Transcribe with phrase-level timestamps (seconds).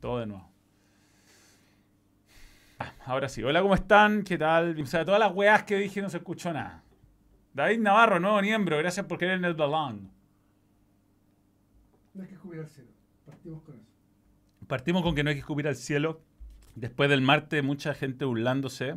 [0.00, 0.48] Todo de nuevo.
[2.78, 3.42] Ah, ahora sí.
[3.42, 4.22] Hola, ¿cómo están?
[4.22, 4.80] ¿Qué tal?
[4.80, 6.84] O sea, todas las weas que dije no se escuchó nada.
[7.52, 8.78] David Navarro, nuevo miembro.
[8.78, 10.12] Gracias por querer en el balón.
[12.14, 12.90] No hay que cubrir al cielo.
[13.26, 13.86] Partimos con eso.
[14.68, 16.20] Partimos con que no hay que escupir al cielo.
[16.76, 18.94] Después del martes, mucha gente burlándose.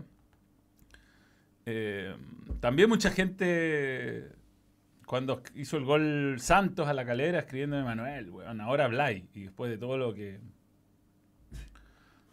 [1.65, 2.15] Eh,
[2.59, 4.29] también mucha gente,
[5.05, 9.23] cuando hizo el gol Santos a la calera, escribiendo de Manuel, weón, ahora habláis.
[9.33, 10.39] Y después de todo lo que.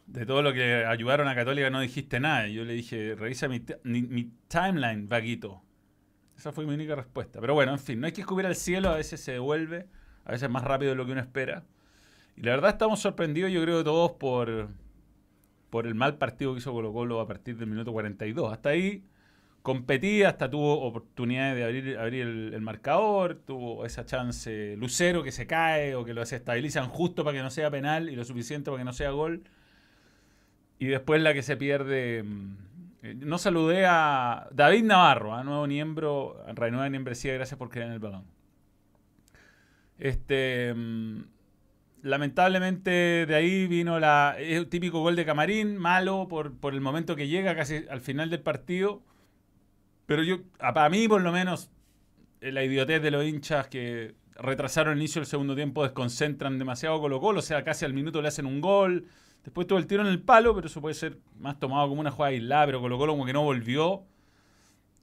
[0.06, 2.48] De todo lo que ayudaron a Católica no dijiste nada.
[2.48, 5.62] Y yo le dije, revisa mi, ti- mi- mi timeline, vaguito.
[6.36, 7.40] Esa fue mi única respuesta.
[7.40, 9.86] Pero bueno, en fin, no hay que escupir al cielo, a veces se devuelve,
[10.24, 11.64] a veces más rápido de lo que uno espera.
[12.36, 14.68] Y la verdad estamos sorprendidos, yo creo todos, por,
[15.68, 18.52] por el mal partido que hizo Colo Colo a partir del minuto 42.
[18.52, 19.04] Hasta ahí
[19.62, 25.46] competía, hasta tuvo oportunidades de abrir, abrir el, marcador, tuvo esa chance Lucero que se
[25.46, 28.80] cae o que lo desestabilizan justo para que no sea penal y lo suficiente para
[28.80, 29.42] que no sea gol.
[30.78, 32.22] Y después la que se pierde.
[32.24, 32.56] mm,
[33.26, 37.98] No saludé a David Navarro, a nuevo miembro, renueva membresía, gracias por creer en el
[38.00, 38.24] balón.
[39.98, 40.72] Este.
[40.74, 41.22] mm,
[42.02, 42.90] Lamentablemente
[43.26, 47.28] de ahí vino la, el típico gol de Camarín, malo por, por el momento que
[47.28, 49.02] llega, casi al final del partido.
[50.10, 51.70] Pero yo, para mí por lo menos,
[52.40, 57.00] eh, la idiotez de los hinchas que retrasaron el inicio del segundo tiempo desconcentran demasiado
[57.00, 59.06] Colo Colo, o sea, casi al minuto le hacen un gol.
[59.44, 62.10] Después tuvo el tiro en el palo, pero eso puede ser más tomado como una
[62.10, 64.02] jugada aislada, pero Colo Colo como que no volvió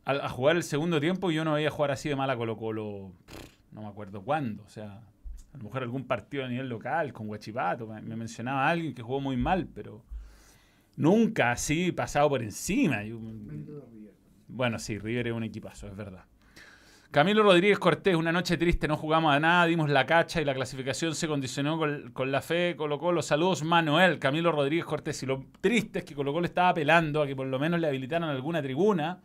[0.03, 2.57] a, jugar el segundo tiempo y yo no veía jugar así de mal a Colo
[2.57, 3.13] Colo,
[3.71, 5.03] no me acuerdo cuándo, o sea,
[5.53, 9.03] a lo mejor algún partido a nivel local con Huachipato, me, me mencionaba alguien que
[9.03, 10.03] jugó muy mal, pero
[10.97, 13.05] nunca así pasado por encima.
[14.47, 16.25] Bueno, sí, River es un equipazo, es verdad.
[17.11, 20.53] Camilo Rodríguez Cortés, una noche triste, no jugamos a nada, dimos la cacha y la
[20.53, 23.21] clasificación se condicionó con, con la fe, Colo Colo.
[23.21, 25.23] Saludos, Manuel, Camilo Rodríguez Cortés.
[25.23, 27.87] Y lo triste es que Colo Colo estaba apelando a que por lo menos le
[27.87, 29.21] habilitaran alguna tribuna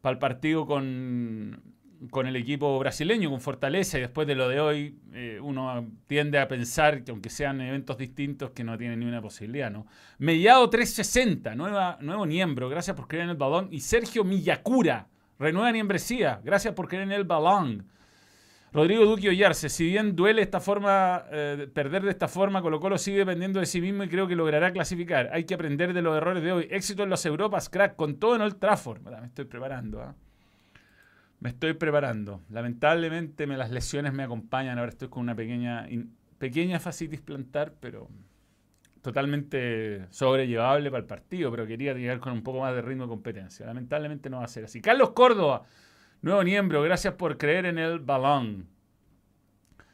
[0.00, 1.62] para el partido con,
[2.08, 3.98] con el equipo brasileño, con Fortaleza.
[3.98, 7.98] Y después de lo de hoy, eh, uno tiende a pensar que aunque sean eventos
[7.98, 9.86] distintos, que no tienen ni una posibilidad, ¿no?
[10.18, 13.68] Mellado 360, nueva, nuevo miembro, gracias por creer en el balón.
[13.70, 15.08] Y Sergio Miyakura,
[15.38, 17.86] renueva membresía, gracias por creer en el balón.
[18.72, 22.98] Rodrigo Duque Ollarse, si bien duele esta forma, eh, perder de esta forma, Colo Colo
[22.98, 25.28] sigue dependiendo de sí mismo y creo que logrará clasificar.
[25.32, 26.68] Hay que aprender de los errores de hoy.
[26.70, 29.00] Éxito en las Europas, crack, con todo en Old Trafford.
[29.02, 30.14] Me estoy preparando, ¿ah?
[31.40, 32.42] Me estoy preparando.
[32.50, 34.78] Lamentablemente me, las lesiones me acompañan.
[34.78, 35.88] Ahora estoy con una pequeña,
[36.38, 38.08] pequeña fascitis plantar, pero
[39.00, 41.50] totalmente sobrellevable para el partido.
[41.50, 43.64] Pero quería llegar con un poco más de ritmo de competencia.
[43.64, 44.82] Lamentablemente no va a ser así.
[44.82, 45.62] Carlos Córdoba,
[46.20, 46.82] nuevo miembro.
[46.82, 48.68] Gracias por creer en el balón.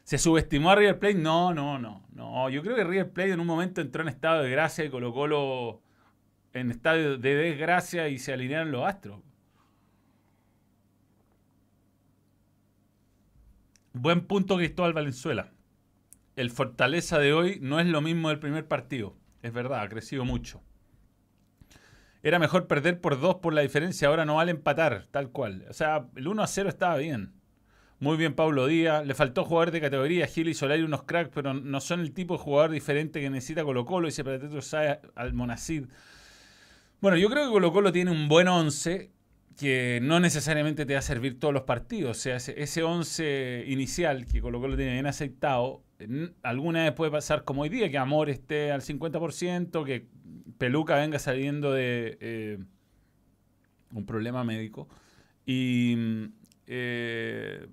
[0.02, 1.14] ¿Se subestimó a River Plate?
[1.14, 2.06] No, no, no.
[2.12, 2.50] no.
[2.50, 5.81] Yo creo que River Plate en un momento entró en estado de gracia y colocó
[6.52, 9.20] en estado de desgracia y se alinearon los astros.
[13.98, 15.54] Buen punto Cristóbal Valenzuela.
[16.37, 19.16] El Fortaleza de hoy no es lo mismo del primer partido.
[19.40, 20.60] Es verdad, ha crecido mucho.
[22.22, 25.64] Era mejor perder por dos por la diferencia, ahora no vale empatar, tal cual.
[25.70, 27.32] O sea, el 1 a 0 estaba bien.
[27.98, 29.06] Muy bien Pablo Díaz.
[29.06, 32.37] Le faltó jugador de categoría, Gil y Solari unos cracks, pero no son el tipo
[32.37, 35.87] de jugador diferente que necesita Colo Colo, dice Petro Sáez al Monacid.
[37.00, 39.15] Bueno, yo creo que Colo Colo tiene un buen 11
[39.56, 42.18] que no necesariamente te va a servir todos los partidos.
[42.18, 46.92] O sea, ese, ese 11 inicial que Colo Colo tiene bien aceitado, en- alguna vez
[46.92, 50.06] puede pasar como hoy día, que Amor esté al 50%, que
[50.58, 52.58] Peluca venga saliendo de eh,
[53.92, 54.88] un problema médico.
[55.46, 56.24] Y mm,
[56.66, 57.66] eh,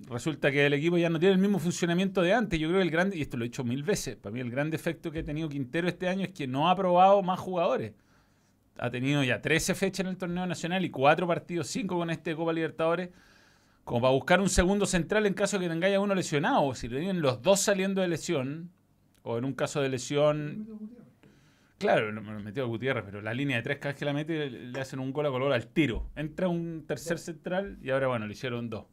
[0.00, 2.60] resulta que el equipo ya no tiene el mismo funcionamiento de antes.
[2.60, 4.50] Yo creo que el gran, y esto lo he dicho mil veces, para mí el
[4.50, 7.92] gran defecto que ha tenido Quintero este año es que no ha probado más jugadores
[8.78, 12.34] ha tenido ya 13 fechas en el torneo nacional y 4 partidos, 5 con este
[12.34, 13.10] Copa Libertadores,
[13.84, 16.74] como para buscar un segundo central en caso de que tengáis a uno lesionado.
[16.74, 18.70] Si tienen los dos saliendo de lesión,
[19.22, 20.66] o en un caso de lesión,
[21.78, 24.12] claro, lo me metió a Gutiérrez, pero la línea de tres, cada vez que la
[24.12, 26.10] mete, le hacen un gol a color al tiro.
[26.16, 28.86] Entra un tercer central y ahora, bueno, le hicieron dos.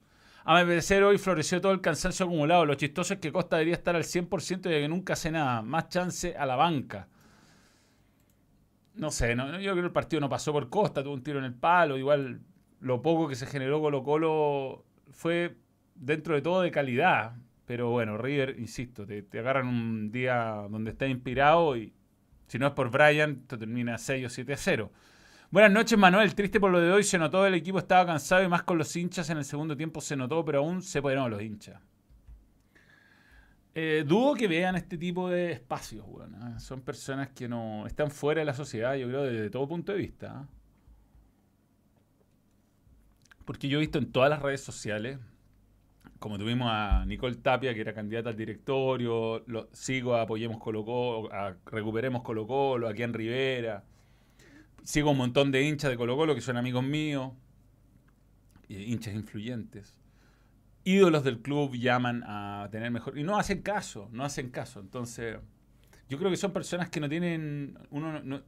[0.46, 2.66] A mi parecer, hoy floreció todo el cansancio acumulado.
[2.66, 5.62] Lo chistoso es que Costa debería estar al 100% y que nunca hace nada.
[5.62, 7.08] Más chance a la banca.
[9.00, 11.40] No sé, no, yo creo que el partido no pasó por Costa, tuvo un tiro
[11.40, 12.42] en el palo, igual
[12.82, 15.56] lo poco que se generó Colo Colo fue
[15.96, 20.92] dentro de todo de calidad, pero bueno, River, insisto, te, te agarran un día donde
[20.92, 21.94] está inspirado y
[22.48, 24.92] si no es por Brian, te termina 6 o 7 a 0.
[25.52, 26.36] Buenas noches, Manuel.
[26.36, 27.04] Triste por lo de hoy.
[27.04, 30.02] Se notó el equipo estaba cansado y más con los hinchas en el segundo tiempo
[30.02, 31.80] se notó, pero aún se pueden los hinchas.
[33.82, 36.36] Eh, dudo que vean este tipo de espacios, weón.
[36.36, 36.60] ¿ah?
[36.60, 40.00] Son personas que no están fuera de la sociedad, yo creo, desde todo punto de
[40.00, 40.40] vista.
[40.40, 40.48] ¿ah?
[43.46, 45.18] Porque yo he visto en todas las redes sociales,
[46.20, 51.34] como tuvimos a Nicole Tapia, que era candidata al directorio, sigo a Apoyemos Colo Colo,
[51.34, 53.86] a Recuperemos Colo Colo, a Quién Rivera,
[54.84, 57.32] sigo un montón de hinchas de Colo Colo que son amigos míos,
[58.68, 59.99] eh, hinchas influyentes
[60.94, 63.18] ídolos del club llaman a tener mejor.
[63.18, 64.80] Y no hacen caso, no hacen caso.
[64.80, 65.38] Entonces,
[66.08, 67.78] yo creo que son personas que no tienen.
[67.90, 68.42] Uno no,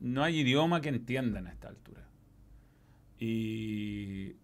[0.00, 2.06] no hay idioma que entiendan a esta altura.
[3.18, 4.36] Y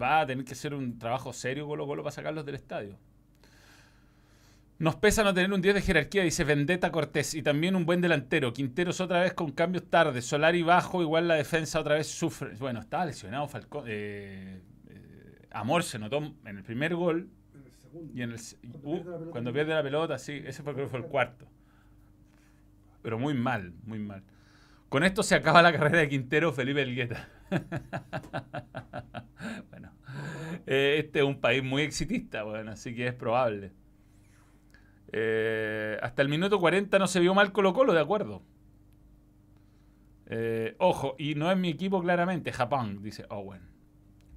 [0.00, 2.98] va a tener que ser un trabajo serio Colo Colo para sacarlos del estadio.
[4.78, 8.00] Nos pesa no tener un 10 de jerarquía, dice Vendetta Cortés, y también un buen
[8.00, 8.52] delantero.
[8.52, 12.56] Quinteros otra vez con cambios tarde, Solari bajo, igual la defensa otra vez sufre.
[12.56, 13.84] Bueno, estaba lesionado Falcón.
[13.86, 14.60] Eh,
[15.54, 18.12] Amor se notó en el primer gol En el segundo.
[18.14, 19.30] y en el Cuando uh, pierde la pelota.
[19.30, 21.46] cuando pierde la pelota, sí, ese fue, creo fue el cuarto.
[23.02, 24.22] Pero muy mal, muy mal.
[24.88, 27.28] Con esto se acaba la carrera de Quintero Felipe Elgueta.
[29.70, 29.92] bueno,
[30.66, 33.72] eh, este es un país muy exitista, bueno, así que es probable.
[35.12, 38.42] Eh, hasta el minuto 40 no se vio mal Colo Colo, de acuerdo.
[40.26, 43.60] Eh, ojo, y no es mi equipo claramente, Japón, dice Owen.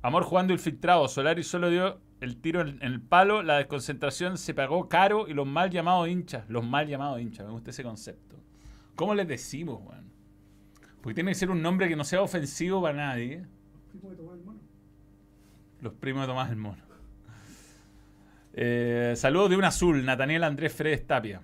[0.02, 4.88] Amor jugando infiltrado, Solari solo dio el tiro en, el palo, la desconcentración se pagó
[4.90, 8.38] caro y los mal llamados hinchas, los mal llamados hinchas, me gusta ese concepto.
[8.96, 10.12] ¿Cómo les decimos, weón?
[11.02, 13.46] Porque tiene que ser un nombre que no sea ofensivo para nadie.
[13.92, 14.60] Tipo de tomar el mono.
[15.82, 16.84] Los primos de Tomás el Mono.
[18.54, 21.42] Eh, saludos de un azul, Nathaniel Andrés Fredes Tapia.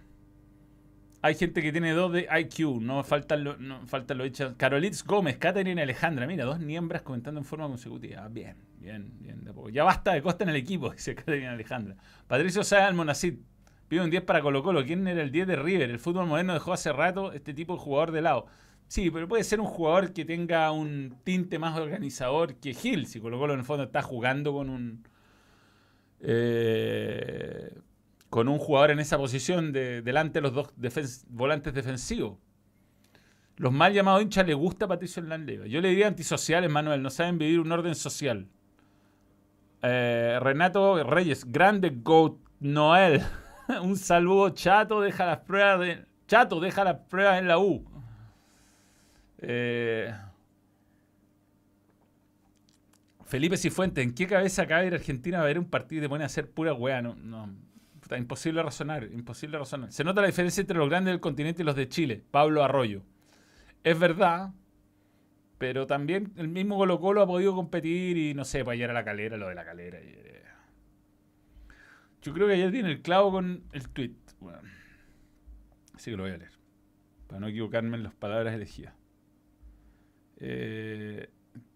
[1.24, 4.56] Hay gente que tiene dos de IQ, no faltan los no faltan los hechos.
[4.58, 8.28] Carolitz Gómez, Catherine Alejandra, mira, dos niembras comentando en forma consecutiva.
[8.28, 9.42] Bien, bien, bien.
[9.56, 9.70] poco.
[9.70, 11.96] Ya basta de costa en el equipo, dice Catherine Alejandra.
[12.28, 13.36] Patricio Sáenz Almonacid,
[13.88, 14.84] pide un 10 para Colo Colo.
[14.86, 15.90] ¿Quién era el 10 de River?
[15.92, 18.46] El fútbol moderno dejó hace rato este tipo de jugador de lado.
[18.88, 23.20] Sí, pero puede ser un jugador que tenga un tinte más organizador que Gil, si
[23.22, 25.04] Colo Colo en el fondo está jugando con un...
[26.22, 27.74] eh,
[28.34, 30.74] con un jugador en esa posición de, delante de los dos
[31.30, 32.40] volantes defensivos.
[33.58, 35.62] Los mal llamados hinchas les gusta Patricio Hernández.
[35.68, 38.48] Yo le diría antisociales, Manuel, no saben vivir un orden social.
[39.84, 43.22] Eh, Renato Reyes, grande Goat Noel.
[43.84, 46.06] un saludo, Chato, deja las pruebas de.
[46.26, 47.86] Chato, deja las pruebas en la U.
[49.38, 50.12] Eh,
[53.26, 56.10] Felipe Cifuentes, ¿en qué cabeza cabe ir a Argentina a ver un partido y te
[56.10, 57.00] pone a hacer pura weá?
[57.04, 57.73] No.
[58.18, 59.92] Imposible razonar, imposible razonar.
[59.92, 62.24] Se nota la diferencia entre los grandes del continente y los de Chile.
[62.32, 63.02] Pablo Arroyo.
[63.84, 64.54] Es verdad,
[65.58, 68.94] pero también el mismo Colo Colo ha podido competir y no sé, para llegar a
[68.94, 70.00] la calera, lo de la calera.
[72.22, 74.14] Yo creo que ayer tiene el clavo con el tweet.
[75.94, 76.52] Así que lo voy a leer.
[77.28, 78.94] Para no equivocarme en las palabras elegidas.
[80.38, 81.30] Eh,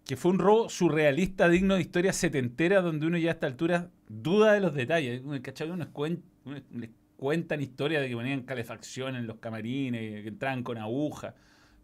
[0.08, 3.90] que fue un robo surrealista digno de historia setentera donde uno ya a esta altura
[4.08, 5.22] duda de los detalles.
[5.42, 5.70] ¿cachai?
[5.94, 10.78] Cuen- uno- les cuentan historias de que ponían calefacción en los camarines, que entraban con
[10.78, 11.34] agujas.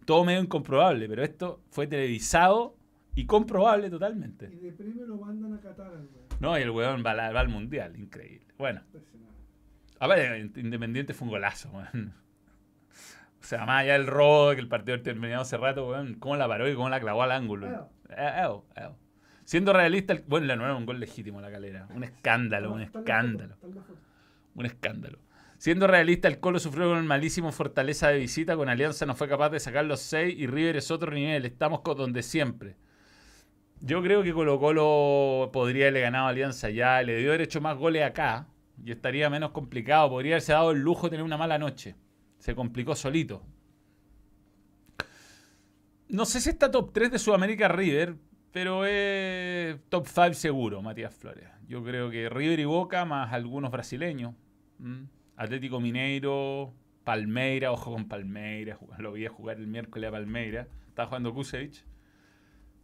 [0.06, 2.76] Todo medio incomprobable, pero esto fue televisado
[3.16, 4.50] y comprobable totalmente.
[4.54, 6.28] Y de premio lo mandan a Qatar al weón.
[6.40, 8.48] No, y el weón va, va al mundial, increíble.
[8.58, 8.82] Bueno,
[10.00, 12.14] a ver, Independiente fue un golazo, weón.
[13.44, 16.38] O sea, más allá del robo, que el partido había terminado hace rato, weón, cómo
[16.38, 17.68] la paró y cómo la clavó al ángulo.
[17.68, 17.90] Eo.
[18.10, 18.32] Eh,
[18.78, 18.96] eo.
[19.44, 21.88] Siendo realista, el- bueno, no era un gol legítimo la calera.
[21.94, 23.58] Un escándalo, un escándalo.
[24.56, 25.20] Un escándalo.
[25.58, 28.56] Siendo realista, el Colo sufrió con el malísimo Fortaleza de visita.
[28.56, 31.46] Con Alianza no fue capaz de sacar los seis y River es otro nivel.
[31.46, 32.76] Estamos con donde siempre.
[33.82, 37.02] Yo creo que Colo Colo podría haberle ganado a Alianza ya.
[37.04, 38.48] Le debió haber hecho más goles acá
[38.84, 40.10] y estaría menos complicado.
[40.10, 41.96] Podría haberse dado el lujo de tener una mala noche.
[42.44, 43.42] Se complicó solito.
[46.10, 48.18] No sé si está top 3 de Sudamérica River,
[48.52, 51.48] pero es top 5 seguro, Matías Flores.
[51.70, 54.36] Yo creo que River y Boca, más algunos brasileños.
[55.38, 56.74] Atlético Mineiro,
[57.06, 58.78] Palmeira, ojo con Palmeira.
[59.00, 60.68] Lo vi a jugar el miércoles a Palmeira.
[60.90, 61.86] Estaba jugando Kusevich.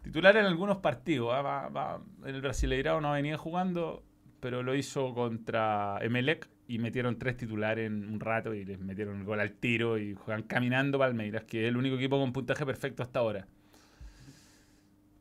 [0.03, 1.33] Titular en algunos partidos.
[1.33, 4.05] ah, va- va- en el Brasileirao no venía jugando,
[4.39, 9.17] pero lo hizo contra Emelec y metieron tres titulares en un rato y les metieron
[9.17, 12.63] el gol al tiro y juegan caminando Palmeiras, que es el único equipo con puntaje
[12.63, 13.47] perfecto hasta ahora.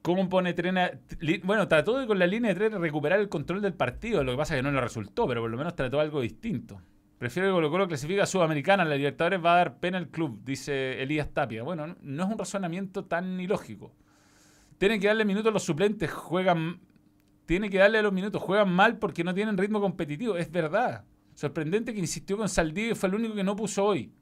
[0.03, 0.91] ¿Cómo pone Trena?
[1.45, 4.23] Bueno, trató de con la línea de tres recuperar el control del partido.
[4.23, 6.83] Lo que pasa es que no le resultó, pero por lo menos trató algo distinto.
[7.17, 8.85] Prefiero que Colo Colo clasifique a Sudamericana.
[8.85, 11.63] La Libertadores va a dar pena al club, dice Elías Tapia.
[11.63, 13.93] Bueno, no, es un razonamiento tan ilógico.
[14.77, 16.11] Tienen que darle minutos a los suplentes.
[16.11, 16.81] Juegan
[17.47, 18.43] Tiene que darle a los minutos.
[18.43, 20.37] Juegan mal porque no tienen ritmo competitivo.
[20.37, 21.05] Es verdad.
[21.39, 24.13] Sorprendente que insistió con Saldivia y fue el único que no puso hoy.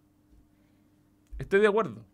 [1.38, 2.04] Estoy de acuerdo.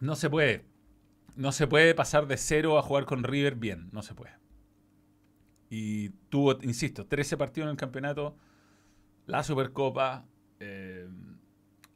[0.00, 0.64] No se puede.
[1.36, 3.90] No se puede pasar de cero a jugar con River bien.
[3.92, 4.32] No se puede.
[5.68, 8.38] Y tuvo, insisto, 13 partidos en el campeonato.
[9.26, 10.24] La Supercopa.
[10.60, 11.10] eh,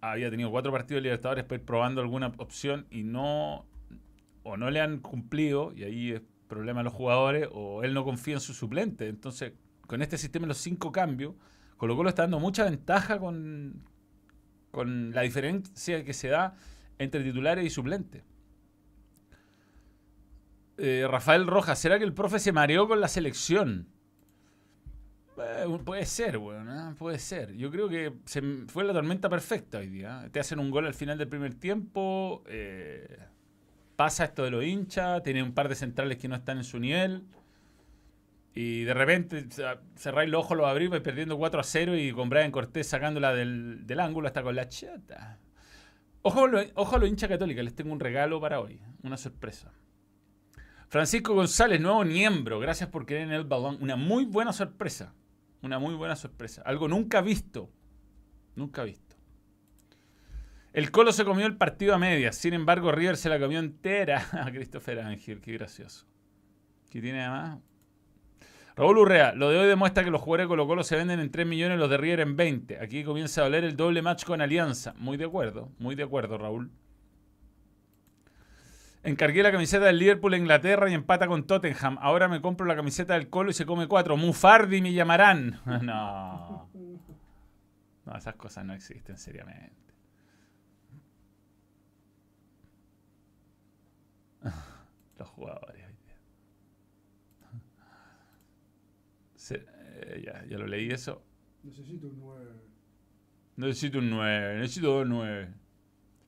[0.02, 3.64] había tenido cuatro partidos de Libertadores ir probando alguna opción y no.
[4.42, 6.20] O no le han cumplido, y ahí es
[6.54, 9.08] problema de los jugadores, o él no confía en su suplente.
[9.08, 9.52] Entonces,
[9.86, 11.34] con este sistema de los cinco cambios,
[11.76, 13.82] Colo Colo está dando mucha ventaja con,
[14.70, 16.56] con la diferencia que se da
[16.98, 18.22] entre titulares y suplentes.
[20.76, 23.88] Eh, Rafael Rojas, ¿será que el profe se mareó con la selección?
[25.36, 26.94] Eh, puede ser, weón, ¿eh?
[26.96, 27.54] puede ser.
[27.54, 30.28] Yo creo que se fue la tormenta perfecta hoy día.
[30.32, 33.18] Te hacen un gol al final del primer tiempo, eh,
[33.96, 36.78] pasa esto de los hinchas, tiene un par de centrales que no están en su
[36.78, 37.24] nivel.
[38.54, 39.46] Y de repente
[39.96, 43.34] cerráis los ojos, los abrís, vais perdiendo 4 a 0 y con Brian Cortés sacándola
[43.34, 45.38] del, del ángulo hasta con la chata.
[46.22, 49.72] Ojo, ojo a los hinchas católicos, les tengo un regalo para hoy, una sorpresa.
[50.88, 53.76] Francisco González, nuevo miembro, gracias por querer en el balón.
[53.80, 55.12] Una muy buena sorpresa,
[55.60, 56.62] una muy buena sorpresa.
[56.64, 57.68] Algo nunca visto,
[58.54, 59.03] nunca visto.
[60.74, 64.26] El Colo se comió el partido a medias, sin embargo River se la comió entera
[64.32, 66.04] a Christopher Ángel, qué gracioso.
[66.90, 67.60] ¿Qué tiene además?
[68.74, 71.30] Raúl Urrea, lo de hoy demuestra que los jugadores de Colo Colo se venden en
[71.30, 72.80] 3 millones, los de River en 20.
[72.80, 74.94] Aquí comienza a doler el doble match con Alianza.
[74.98, 76.72] Muy de acuerdo, muy de acuerdo, Raúl.
[79.04, 81.98] Encargué la camiseta del Liverpool a Inglaterra y empata con Tottenham.
[82.00, 84.16] Ahora me compro la camiseta del Colo y se come cuatro.
[84.16, 85.60] Mufardi me llamarán.
[85.82, 86.68] No.
[88.06, 89.93] No, esas cosas no existen seriamente.
[95.18, 95.84] Los jugadores.
[99.34, 101.22] Se- eh, ya, ya lo leí eso.
[101.62, 102.50] Necesito un 9.
[103.56, 105.48] Necesito un 9, necesito un 9.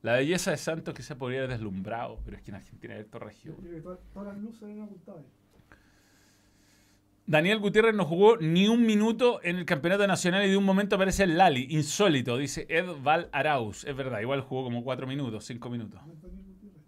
[0.03, 3.01] La belleza de Santos que se podría haber deslumbrado, pero es que en Argentina hay
[3.01, 3.57] alto región.
[3.83, 5.25] Todas, las luces eran apuntadas.
[7.29, 10.95] Daniel Gutiérrez no jugó ni un minuto en el campeonato nacional y de un momento
[10.95, 11.67] aparece el Lali.
[11.71, 13.83] Insólito, dice Ed Val Arauz.
[13.85, 16.01] Es verdad, igual jugó como 4 minutos, 5 minutos.
[16.07, 16.83] No está bien Gutiérrez.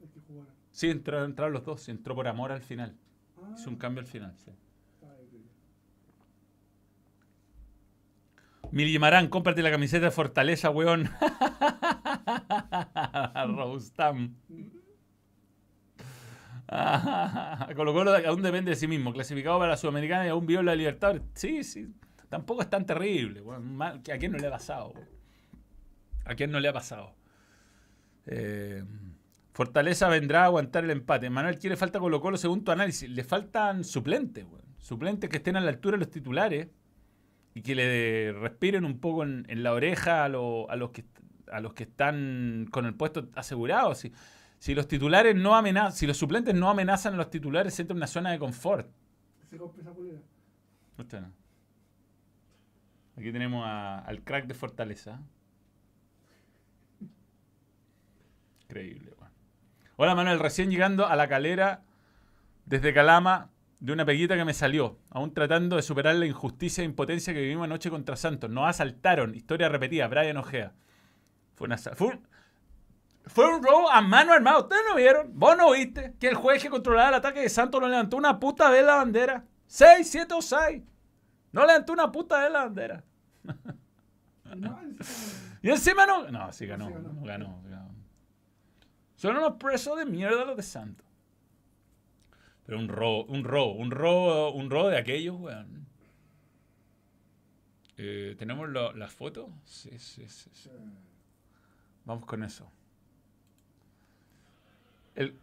[0.00, 0.46] Hay que jugar.
[0.76, 2.94] Sí, entró, entraron los dos, entró por amor al final.
[3.38, 4.50] Ah, Hizo un cambio al final, sí.
[4.92, 5.44] está bien.
[8.72, 11.08] Milimarán, cómprate la camiseta de Fortaleza, weón.
[13.56, 14.34] Roustam.
[17.74, 19.14] Colo Colo aún depende de sí mismo.
[19.14, 21.22] Clasificado para la Sudamericana y aún vio la Libertadores.
[21.32, 21.88] Sí, sí.
[22.28, 23.42] Tampoco es tan terrible.
[23.80, 24.92] ¿A quién no le ha pasado?
[26.26, 27.14] ¿A quién no le ha pasado?
[28.26, 28.84] Eh,
[29.56, 31.30] Fortaleza vendrá a aguantar el empate.
[31.30, 33.08] Manuel quiere falta Colo Colo según tu análisis.
[33.08, 34.66] Le faltan suplentes, weón.
[34.76, 36.68] Suplentes que estén a la altura de los titulares
[37.54, 41.06] y que le respiren un poco en, en la oreja a, lo- a los que,
[41.50, 43.94] a los que están con el puesto asegurado.
[43.94, 44.12] Si,
[44.58, 47.94] si los titulares no amenazan, si los suplentes no amenazan a los titulares, se entra
[47.94, 48.86] en una zona de confort.
[49.48, 50.18] Se compra esa polera.
[50.98, 51.32] Usted no.
[53.16, 55.18] Aquí tenemos a- al crack de Fortaleza.
[58.68, 59.15] Increíble.
[59.96, 61.82] Hola Manuel, recién llegando a la calera
[62.66, 63.50] desde Calama
[63.80, 67.40] de una peguita que me salió, aún tratando de superar la injusticia e impotencia que
[67.40, 68.50] vivimos anoche contra Santos.
[68.50, 70.72] Nos asaltaron, historia repetida, Brian Ojea.
[71.54, 72.26] Fue, una, fue, un,
[73.26, 74.58] fue un robo a mano armada.
[74.58, 75.30] ¿Ustedes no vieron?
[75.38, 78.38] ¿Vos no viste que el juez que controlaba el ataque de Santos no levantó una
[78.38, 79.44] puta vez la bandera?
[79.66, 80.82] 6, 7 o 6.
[81.52, 83.02] No levantó una puta vez la bandera.
[84.52, 86.30] Y no, encima- Y encima no.
[86.30, 86.86] No, sí ganó.
[86.86, 87.12] Sí ganó.
[87.12, 87.85] No ganó, ganó.
[89.26, 91.04] Son unos presos de mierda los de Santos.
[92.64, 95.84] Pero un robo, un robo, un robo, un robo de aquellos, weón.
[97.96, 99.50] Eh, ¿Tenemos las fotos?
[99.64, 100.70] Sí, sí, sí, sí.
[102.04, 102.70] Vamos con eso.
[105.16, 105.36] El,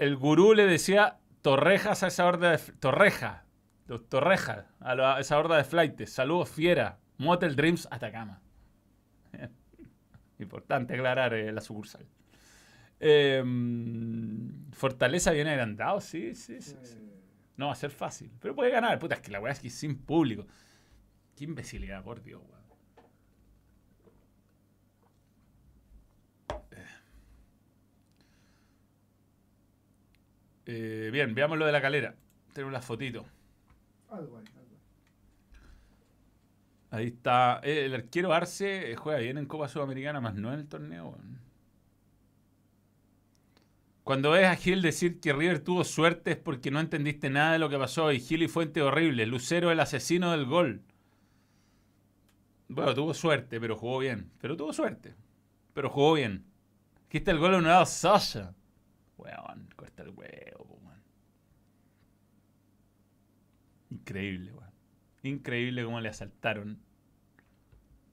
[0.00, 2.58] el gurú le decía torrejas a esa horda de...
[2.80, 3.44] Torreja.
[3.86, 6.12] Los torrejas a, la- esa horda de flightes.
[6.12, 6.98] Saludos, fiera.
[7.18, 8.40] Motel Dreams Atacama.
[10.40, 12.04] Importante aclarar eh, la sucursal.
[13.00, 13.42] Eh,
[14.72, 16.96] Fortaleza viene agrandado, sí, sí, sí, sí.
[16.98, 17.22] Eh,
[17.56, 18.30] No va a ser fácil.
[18.40, 18.98] Pero puede ganar.
[18.98, 20.46] Puta, es que la weá es que sin público.
[21.36, 22.58] Qué imbecilidad, por Dios, weón.
[30.66, 32.14] Eh, bien, veamos lo de la calera.
[32.52, 33.26] Tenemos las fotitos.
[36.90, 37.60] ahí, está.
[37.62, 41.16] Eh, el arquero Arce eh, juega bien en Copa Sudamericana, más no en el torneo.
[44.08, 47.58] Cuando ves a Gil decir que River tuvo suerte es porque no entendiste nada de
[47.58, 48.10] lo que pasó.
[48.10, 49.26] Y Gil y Fuente horrible.
[49.26, 50.82] Lucero el asesino del gol.
[52.68, 54.30] Bueno, tuvo suerte, pero jugó bien.
[54.40, 55.14] Pero tuvo suerte.
[55.74, 56.46] Pero jugó bien.
[57.04, 58.54] Aquí está el gol anulado Sasha.
[59.18, 61.02] Weón, corta el huevo, weón.
[63.90, 64.72] Increíble, weón.
[65.22, 66.80] Increíble cómo le asaltaron.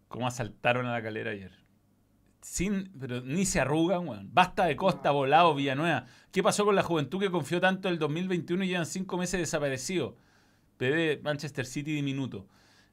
[0.10, 1.64] Cómo asaltaron a la calera ayer.
[2.46, 4.30] Sin, pero ni se arrugan, weón.
[4.32, 6.06] Basta de Costa, Volado, Villanueva.
[6.32, 9.40] ¿Qué pasó con la juventud que confió tanto en el 2021 y llevan cinco meses
[9.40, 10.14] desaparecidos?
[10.78, 12.48] PD, Manchester City diminuto.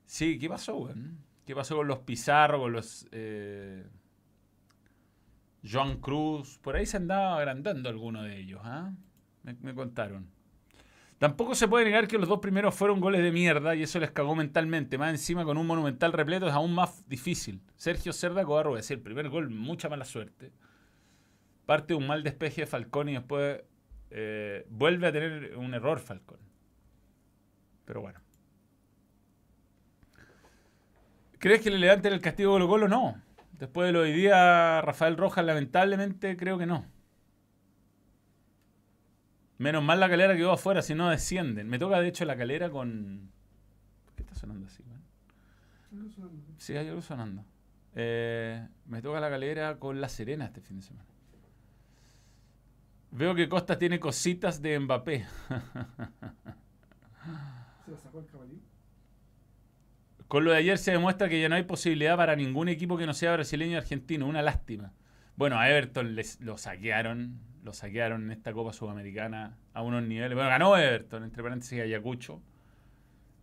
[0.07, 1.19] Sí, ¿qué pasó, weón?
[1.45, 3.07] ¿Qué pasó con los Pizarro, con los...
[3.13, 3.87] Eh,
[5.71, 6.59] Joan Cruz?
[6.63, 8.91] Por ahí se andaba agrandando alguno de ellos, ¿ah?
[9.43, 10.31] Me, me contaron.
[11.23, 14.11] Tampoco se puede negar que los dos primeros fueron goles de mierda y eso les
[14.11, 14.99] cagó mentalmente.
[14.99, 17.61] Más encima con un monumental repleto es aún más difícil.
[17.77, 20.51] Sergio Cerda Cobarro, decir, el primer gol, mucha mala suerte.
[21.65, 23.63] Parte de un mal despeje de Falcón y después
[24.11, 26.41] eh, vuelve a tener un error Falcón.
[27.85, 28.19] Pero bueno.
[31.39, 32.89] ¿Crees que le levanten el castigo Colo Colo?
[32.89, 33.23] No.
[33.53, 36.85] Después de lo de hoy día, Rafael Rojas, lamentablemente, creo que no.
[39.63, 41.69] Menos mal la calera quedó afuera, si no descienden.
[41.69, 43.31] Me toca, de hecho, la calera con.
[44.05, 44.83] ¿Por qué está sonando así.
[46.57, 47.45] Sí, hay algo sonando.
[47.95, 51.07] Eh, me toca la calera con La Serena este fin de semana.
[53.13, 55.27] Veo que Costa tiene cositas de Mbappé.
[57.85, 58.63] ¿Se la sacó el cabalín?
[60.27, 63.07] Con lo de ayer se demuestra que ya no hay posibilidad para ningún equipo que
[63.07, 64.27] no sea brasileño y argentino.
[64.27, 64.93] Una lástima.
[65.37, 67.52] Bueno, a Everton les, lo saquearon.
[67.63, 70.35] Lo saquearon en esta Copa Sudamericana a unos niveles.
[70.35, 72.43] Bueno, ganó Everton, entre paréntesis, Ayacucho.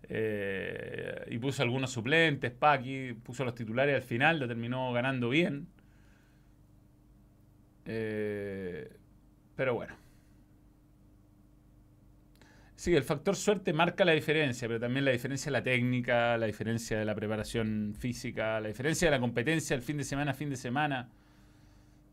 [0.03, 5.67] Eh, y puso algunos suplentes, Paqui, puso los titulares al final, lo terminó ganando bien.
[7.85, 8.91] Eh,
[9.55, 9.95] pero bueno.
[12.75, 16.45] Sí, el factor suerte marca la diferencia, pero también la diferencia de la técnica, la
[16.45, 20.49] diferencia de la preparación física, la diferencia de la competencia el fin de semana fin
[20.49, 21.09] de semana.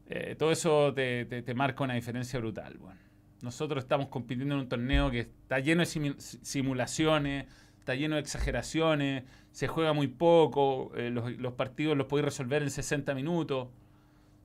[0.09, 2.77] Eh, todo eso te, te- te marca una diferencia brutal.
[2.79, 3.01] Bueno,
[3.42, 7.47] nosotros estamos compitiendo en un torneo que está lleno de simu- simulaciones,
[7.79, 12.62] está lleno de exageraciones, se juega muy poco, eh, los, los partidos los podéis resolver
[12.62, 13.69] en 60 minutos.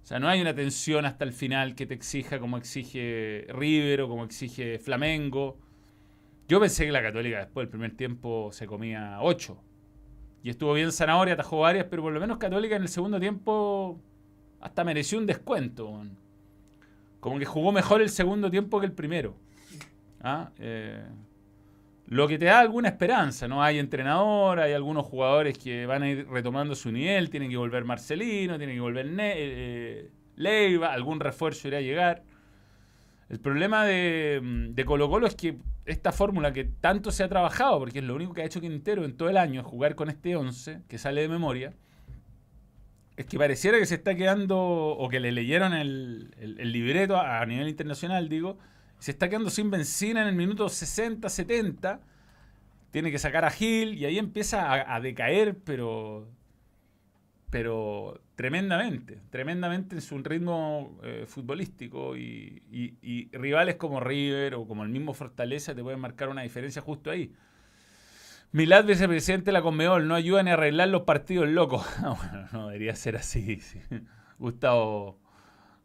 [0.03, 4.01] O sea, no hay una tensión hasta el final que te exija como exige River
[4.01, 5.57] o como exige Flamengo.
[6.47, 9.57] Yo pensé que la Católica después del primer tiempo se comía 8.
[10.43, 13.99] Y estuvo bien Zanahoria, atajó varias, pero por lo menos Católica en el segundo tiempo
[14.61, 16.03] hasta mereció un descuento.
[17.19, 19.35] Como que jugó mejor el segundo tiempo que el primero.
[20.21, 20.51] ¿Ah?
[20.59, 21.03] Eh,
[22.07, 23.63] lo que te da alguna esperanza, ¿no?
[23.63, 27.85] Hay entrenador, hay algunos jugadores que van a ir retomando su nivel, tienen que volver
[27.85, 32.23] Marcelino, tienen que volver Ne- eh, Leiva, algún refuerzo irá a llegar.
[33.29, 37.29] El problema de, mm, de Colo Colo es que esta fórmula que tanto se ha
[37.29, 40.09] trabajado, porque es lo único que ha hecho Quintero en todo el año, jugar con
[40.09, 41.73] este 11, que sale de memoria,
[43.21, 47.45] es que pareciera que se está quedando, o que le leyeron el, el- libreto a,
[47.45, 48.57] nivel internacional, digo,
[48.99, 52.01] se está quedando sin benzina en el minuto 60, 70,
[52.91, 56.27] tiene que sacar a Gil y ahí empieza a, decaer, pero
[57.49, 64.83] pero tremendamente, tremendamente en su ritmo eh, futbolístico y- y rivales como River o como
[64.83, 67.33] el mismo Fortaleza te pueden marcar una diferencia justo ahí.
[68.53, 71.85] Milad, vicepresidente de la Conmebol, no ayuda ni a arreglar los partidos locos.
[72.03, 73.59] Ah, bueno, no debería ser así.
[73.61, 73.79] sí.
[74.39, 75.19] Gustavo,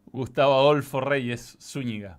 [0.06, 2.18] Gustavo Adolfo Reyes Zúñiga.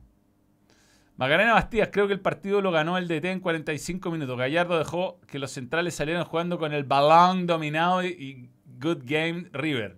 [1.18, 4.38] Macarena Bastías, creo que el partido lo ganó el DT en 45 minutos.
[4.38, 9.50] Gallardo dejó que los centrales salieran jugando con el balón dominado y, y good game
[9.52, 9.98] River.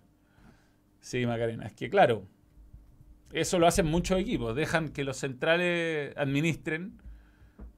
[1.02, 2.26] Sí, Macarena, es que claro,
[3.32, 4.56] eso lo hacen muchos equipos.
[4.56, 7.02] Dejan que los centrales administren,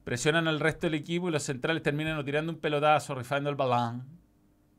[0.04, 4.04] presionan al resto del equipo y los centrales terminan tirando un pelotazo, rifando el balón.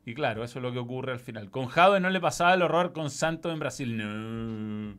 [0.06, 1.50] Y claro, eso es lo que ocurre al final.
[1.50, 3.98] Con Jade no le pasaba el horror con Santos en Brasil.
[3.98, 4.98] No.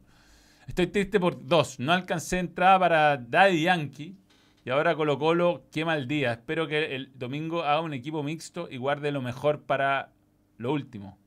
[0.67, 1.79] Estoy triste por dos.
[1.79, 4.17] No alcancé entrada para Daddy Yankee.
[4.65, 6.33] Y ahora Colo Colo quema el día.
[6.33, 10.11] Espero que el domingo haga un equipo mixto y guarde lo mejor para
[10.57, 11.19] lo último.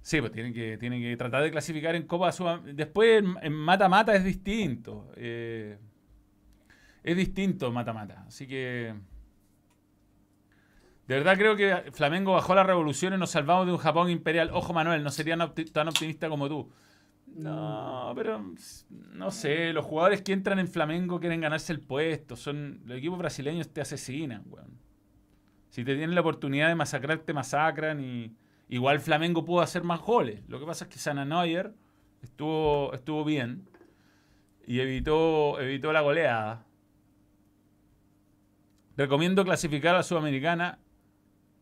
[0.00, 2.30] Sí, pues tienen que, tienen que tratar de clasificar en Copa.
[2.64, 5.12] Después en mata-mata es distinto.
[5.16, 5.76] Eh,
[7.02, 8.24] es distinto mata-mata.
[8.26, 8.94] Así que...
[11.08, 14.50] De verdad creo que Flamengo bajó la revolución y nos salvamos de un Japón imperial.
[14.52, 16.70] Ojo Manuel, no sería tan opti- tan optimista como tú.
[17.26, 18.44] No, pero
[19.12, 22.36] no sé, los jugadores que entran en Flamengo quieren ganarse el puesto.
[22.36, 24.78] Son los equipos brasileños te asesinan, weón.
[25.70, 28.36] Si te tienen la oportunidad de masacrar, te masacran y
[28.68, 30.40] igual Flamengo pudo hacer más goles.
[30.48, 31.74] Lo que pasa es que Sana Neuer
[32.22, 33.66] estuvo, estuvo bien.
[34.66, 36.64] y evitó, evitó la goleada.
[38.96, 40.78] Recomiendo clasificar a la Sudamericana.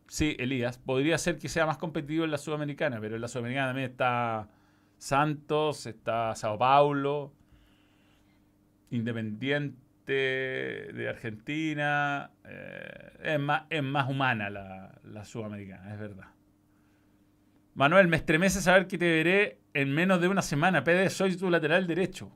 [0.07, 0.77] Sí, Elías.
[0.77, 4.49] Podría ser que sea más competitivo en la Sudamericana, pero en la Sudamericana también está
[4.97, 7.33] Santos, está Sao Paulo,
[8.89, 9.77] Independiente
[10.13, 12.31] de Argentina.
[12.43, 16.27] Eh, es, más, es más humana la, la Sudamericana, es verdad.
[17.73, 20.83] Manuel, me estremece saber que te veré en menos de una semana.
[20.83, 22.31] PD, soy tu lateral derecho.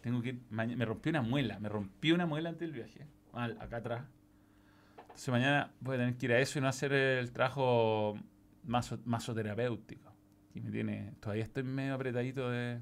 [0.00, 3.06] Tengo que me rompí una muela, me rompí una muela antes del viaje.
[3.32, 4.04] Acá atrás.
[5.12, 8.18] Entonces mañana voy a tener que ir a eso y no hacer el trabajo
[8.64, 10.10] maso, masoterapéutico.
[10.54, 11.12] Y me tiene.
[11.20, 12.80] Todavía estoy medio apretadito de.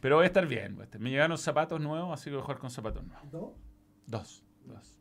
[0.00, 0.78] Pero voy a estar bien.
[0.98, 3.30] Me llegaron zapatos nuevos, así que voy a jugar con zapatos nuevos.
[3.30, 3.52] ¿Dos?
[4.06, 4.44] Dos.
[4.64, 5.00] Dos.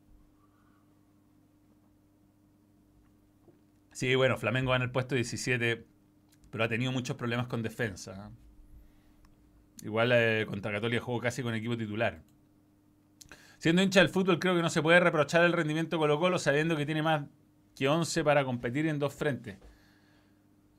[3.92, 5.86] Sí, bueno, Flamengo va en el puesto 17,
[6.50, 8.32] pero ha tenido muchos problemas con defensa.
[9.84, 12.24] Igual eh, contra Católica jugó casi con equipo titular.
[13.60, 16.40] Siendo hincha del fútbol, creo que no se puede reprochar el rendimiento de Colo Colo
[16.40, 17.26] sabiendo que tiene más
[17.76, 19.58] que 11 para competir en dos frentes.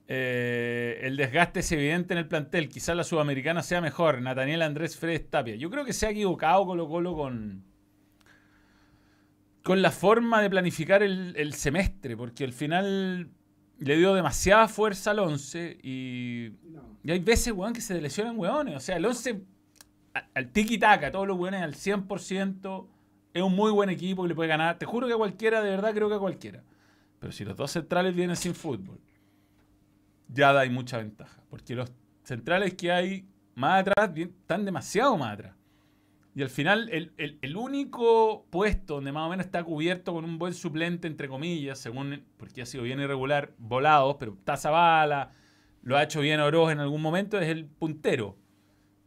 [0.08, 2.70] Eh, el desgaste es evidente en el plantel.
[2.70, 4.22] Quizás la sudamericana sea mejor.
[4.22, 5.56] Nathaniel Andrés Fred Tapia.
[5.56, 7.64] Yo creo que se ha equivocado Colo Colo con,
[9.62, 13.28] con la forma de planificar el, semestre, porque al final
[13.78, 16.52] le dio demasiada fuerza al 11 y,
[17.04, 18.74] y hay veces, weón, que se lesionan weones.
[18.74, 19.44] O sea, el 11
[20.34, 22.86] al tiki-taka, todos los buenos al 100%,
[23.32, 24.78] es un muy buen equipo y le puede ganar.
[24.78, 26.62] Te juro que a cualquiera, de verdad creo que a cualquiera.
[27.18, 28.98] Pero si los dos centrales vienen sin fútbol,
[30.28, 31.42] ya da mucha ventaja.
[31.48, 31.92] Porque los
[32.24, 35.54] centrales que hay más atrás están demasiado más atrás.
[36.34, 40.54] Y al final, el, único puesto donde más o menos está cubierto con un buen
[40.54, 45.32] suplente, entre comillas, según, porque ha sido bien irregular, volados, pero está Zabala,
[45.82, 48.36] lo ha hecho bien Oroz en algún momento, es el puntero.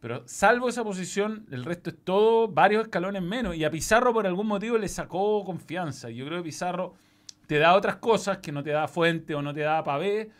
[0.04, 3.56] Pero salvo esa posición, el resto es todo varios escalones menos.
[3.56, 6.10] Y a Pizarro por algún motivo le sacó confianza.
[6.10, 6.92] Yo creo que Pizarro
[7.46, 10.30] te da otras cosas que no te da Fuente o no te da Pavé,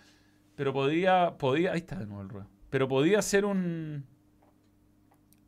[0.54, 2.46] pero podía, podía, ahí está de nuevo el ruedo.
[2.68, 4.04] Pero podía ser un,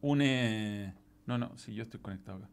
[0.01, 0.95] un, eh,
[1.27, 2.49] no, no, sí, yo estoy conectado acá.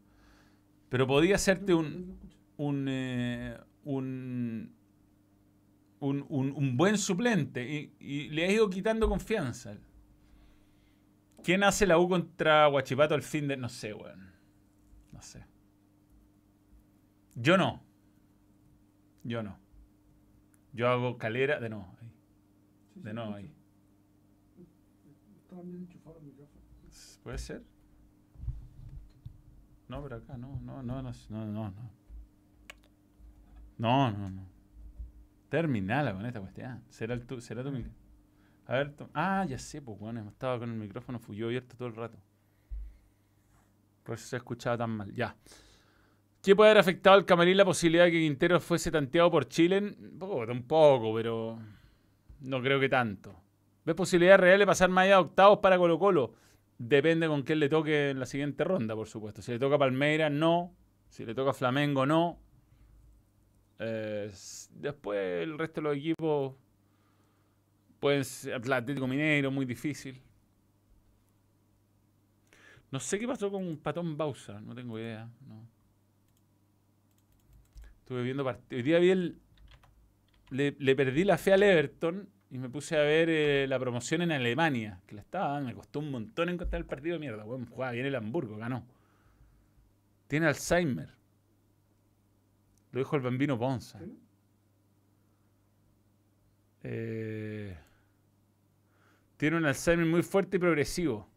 [0.90, 2.18] Pero podía hacerte un,
[2.58, 4.70] un, eh, un,
[6.00, 9.78] un, un, buen suplente y, y le ha ido quitando confianza.
[11.44, 13.58] ¿Quién hace la U contra Guachipato al fin de.?
[13.58, 14.32] No sé, weón.
[15.12, 15.44] No sé.
[17.34, 17.82] Yo no.
[19.22, 19.58] Yo no.
[20.72, 21.60] Yo hago calera.
[21.60, 22.12] De nuevo, ahí.
[22.94, 23.54] De nuevo, ahí.
[27.22, 27.62] ¿Puede ser?
[29.88, 31.90] No, pero acá no, no, no, no, no, no.
[33.76, 34.46] No, no, no.
[35.50, 36.82] Terminala con esta cuestión.
[36.88, 37.70] ¿Será, tu, será tu?
[38.66, 41.96] A ver, ah, ya sé, pues bueno, estaba con el micrófono yo abierto todo el
[41.96, 42.18] rato.
[44.02, 45.14] Por eso se escuchaba tan mal.
[45.14, 45.36] Ya.
[46.42, 49.78] ¿Qué puede haber afectado al camarín la posibilidad de que Quintero fuese tanteado por Chile?
[49.78, 51.58] Un un poco, pero
[52.40, 53.34] no creo que tanto.
[53.84, 56.34] ¿Ves posibilidad real de pasar más allá de octavos para Colo Colo?
[56.78, 59.40] Depende con quién le toque en la siguiente ronda, por supuesto.
[59.42, 60.74] Si le toca Palmeiras, no.
[61.08, 62.38] Si le toca Flamengo, no.
[63.78, 64.30] Eh,
[64.70, 66.54] después el resto de los equipos
[68.04, 70.20] pues Atlético Mineiro, muy difícil.
[72.90, 75.26] No sé qué pasó con Patón Bausa, no tengo idea.
[78.00, 78.72] Estuve viendo partidos.
[78.72, 79.40] Hoy día vi el.
[80.50, 84.32] Le, perdí la fe al Everton y me puse a ver eh, la promoción en
[84.32, 87.42] Alemania, que la estaba Me costó un montón encontrar el partido de mierda.
[87.44, 88.84] Bueno, jugaba bien el Hamburgo, ganó.
[90.26, 91.08] Tiene Alzheimer.
[92.92, 93.98] Lo dijo el bambino Ponza.
[96.82, 97.78] Eh.
[99.36, 101.28] Tiene un Alzheimer muy fuerte y progresivo.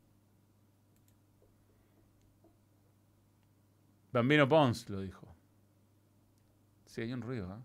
[4.12, 5.36] Bambino Pons lo dijo.
[6.86, 7.62] Sí, hay un ruido, ¿eh?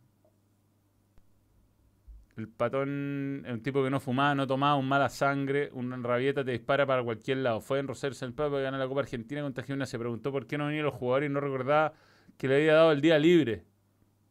[2.36, 6.42] El patón es un tipo que no fumaba, no tomaba, un mala sangre, una rabieta
[6.42, 7.60] te dispara para cualquier lado.
[7.60, 9.92] Fue en Rosario San Pablo ganar la Copa Argentina contra Gimnasia.
[9.92, 11.92] Se preguntó por qué no venían los jugadores y no recordaba
[12.38, 13.64] que le había dado el día libre.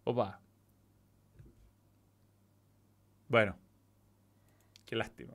[0.03, 0.39] Opa.
[3.29, 3.55] Bueno.
[4.85, 5.33] Qué lástima,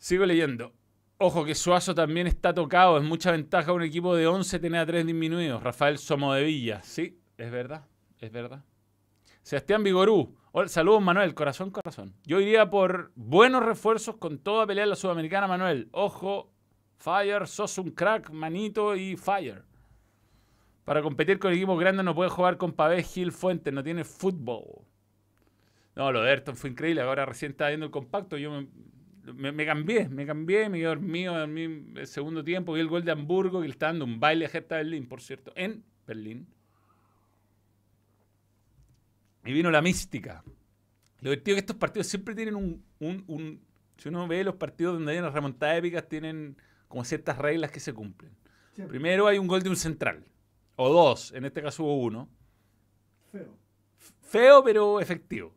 [0.00, 0.72] Sigo leyendo.
[1.18, 2.96] Ojo que Suazo también está tocado.
[2.96, 5.62] Es mucha ventaja un equipo de 11 tener a 3 disminuidos.
[5.62, 6.82] Rafael Somo de Villa.
[6.82, 7.84] Sí, es verdad.
[8.18, 8.64] Es verdad.
[9.42, 10.34] Sebastián Vigorú.
[10.68, 11.34] Saludos, Manuel.
[11.34, 12.14] Corazón, corazón.
[12.24, 15.90] Yo iría por buenos refuerzos con toda pelea en la Sudamericana, Manuel.
[15.92, 16.50] Ojo,
[16.96, 19.64] Fire, sos un crack, manito y Fire.
[20.86, 24.86] Para competir con equipos grandes no puede jugar con Pavé Gil Fuentes, no tiene fútbol.
[25.94, 27.02] No, lo de Ayrton fue increíble.
[27.02, 28.38] Ahora recién está viendo el compacto.
[28.38, 28.66] Yo me,
[29.34, 31.62] me, me cambié, me cambié, me quedé dormido dormí
[31.96, 34.50] el segundo tiempo, vi el gol de Hamburgo que le está dando un baile a
[34.52, 36.46] Hertha Berlín, por cierto, en Berlín.
[39.44, 40.42] Y vino la mística.
[41.20, 43.60] Lo divertido es que estos partidos siempre tienen un, un- un-
[43.96, 46.56] Si uno ve los partidos donde hay unas remontadas épicas, tienen
[46.88, 48.32] como ciertas reglas que se cumplen.
[48.88, 50.24] Primero hay un gol de un central.
[50.76, 52.28] O dos, en este caso hubo uno.
[53.30, 53.54] Feo.
[54.22, 55.54] Feo, pero efectivo.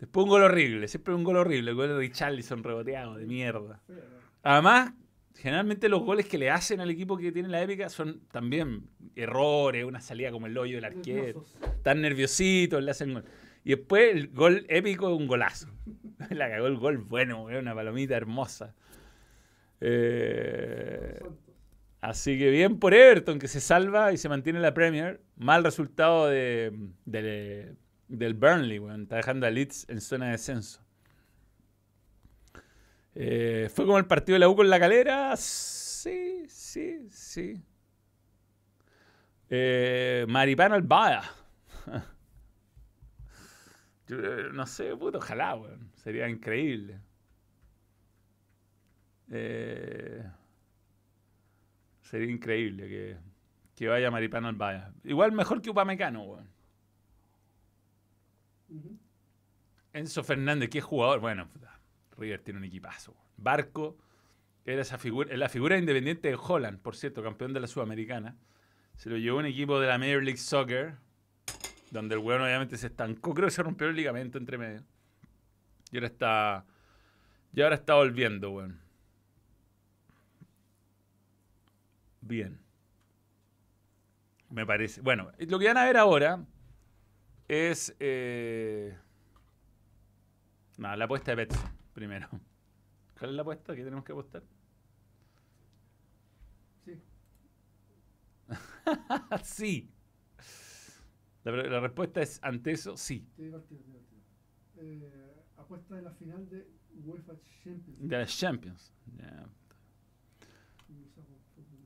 [0.00, 1.70] Después un gol horrible, siempre un gol horrible.
[1.70, 3.82] El gol de Richarlison reboteado, de mierda.
[4.42, 4.94] Además,
[5.36, 9.84] generalmente los goles que le hacen al equipo que tiene la épica son también errores,
[9.84, 11.44] una salida como el hoyo del arquero.
[11.76, 13.24] Están nerviositos, le hacen gol.
[13.62, 15.68] Y después el gol épico es un golazo.
[16.30, 18.74] La cagó el gol bueno, una palomita hermosa.
[19.82, 21.20] Eh,
[22.00, 25.20] así que bien por Everton, que se salva y se mantiene en la Premier.
[25.36, 26.72] Mal resultado de,
[27.04, 27.74] de-
[28.10, 29.02] del Burnley, weón.
[29.02, 30.80] Está dejando a Leeds en zona de descenso.
[33.14, 35.36] Eh, ¿Fue como el partido de la U con la calera?
[35.36, 37.62] Sí, sí, sí.
[39.48, 41.22] Eh, Maripano Albaya.
[44.08, 45.90] Yo, eh, no sé, puto, ojalá, weón.
[45.96, 47.00] Sería increíble.
[49.32, 50.24] Eh,
[52.02, 53.16] sería increíble que,
[53.76, 54.92] que vaya Maripano Albaya.
[55.04, 56.59] Igual mejor que Upamecano, weón.
[59.92, 61.20] Enzo Fernández, qué jugador.
[61.20, 61.48] Bueno,
[62.16, 63.16] River tiene un equipazo.
[63.36, 63.96] Barco
[64.64, 68.36] era esa figura, la figura independiente de Holland, por cierto, campeón de la Sudamericana.
[68.96, 70.96] Se lo llevó un equipo de la Major League Soccer,
[71.90, 73.34] donde el weón obviamente se estancó.
[73.34, 74.84] Creo que se rompió el ligamento entre medio.
[75.90, 76.66] Y ahora está.
[77.52, 78.80] Y ahora está volviendo, weón.
[82.20, 82.60] Bien.
[84.50, 85.00] Me parece.
[85.00, 86.44] Bueno, lo que van a ver ahora
[87.50, 87.96] es.
[87.98, 88.96] Eh...
[90.78, 92.28] No, la apuesta de Betson, primero.
[93.18, 94.42] ¿Cuál es la apuesta que tenemos que apostar?
[96.84, 97.02] Sí.
[99.42, 99.90] sí.
[101.44, 103.28] La, la respuesta es ante eso, sí.
[103.36, 104.20] Te divertido, te divertido.
[104.76, 106.66] Eh, apuesta de la final de
[107.04, 107.34] UEFA
[107.64, 108.08] Champions.
[108.08, 108.94] De las Champions.
[109.18, 109.48] Ya.
[110.88, 111.80] Y usamos fútbol.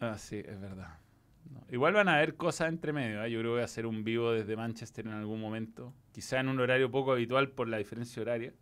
[0.00, 1.07] Ah, sí, es verdad.
[1.50, 1.64] No.
[1.70, 3.22] Igual van a haber cosas entre medio.
[3.24, 3.30] ¿eh?
[3.30, 5.94] Yo creo que voy a hacer un vivo desde Manchester en algún momento.
[6.12, 8.52] Quizá en un horario poco habitual por la diferencia horaria.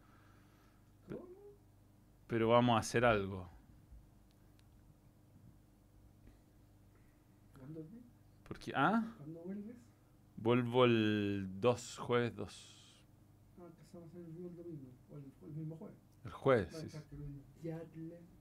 [2.27, 3.49] Pero vamos a hacer algo.
[7.59, 7.87] ¿Cuándo?
[8.49, 9.77] Porque, ah, ¿Cuándo vuelves?
[10.37, 12.97] vuelvo el 2, jueves 2.
[13.59, 14.91] Ah, empezamos a hacer el vivo el domingo.
[15.11, 15.97] O el, el mismo jueves.
[16.25, 16.99] El jueves, sí.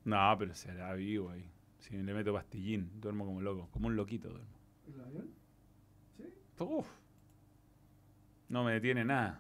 [0.04, 1.52] No, pero se hará vivo ahí.
[1.86, 3.70] Si le meto pastillín, duermo como loco.
[3.72, 4.58] Como un loquito duermo.
[4.88, 5.30] ¿El avión?
[6.18, 6.24] Sí.
[6.64, 6.88] Uf.
[8.50, 9.40] No me detiene nada.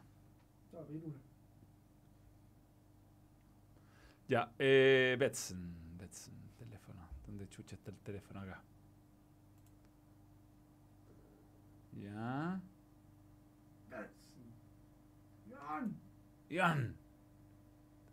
[4.27, 5.97] Ya, eh, Betson.
[5.97, 7.09] Betson, teléfono.
[7.25, 8.61] ¿Dónde chucha está el teléfono acá?
[11.93, 12.61] Ya.
[13.89, 14.45] Betson.
[15.49, 15.99] Jan.
[16.49, 16.95] Ian.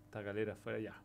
[0.06, 1.02] Esta calera fuera ya.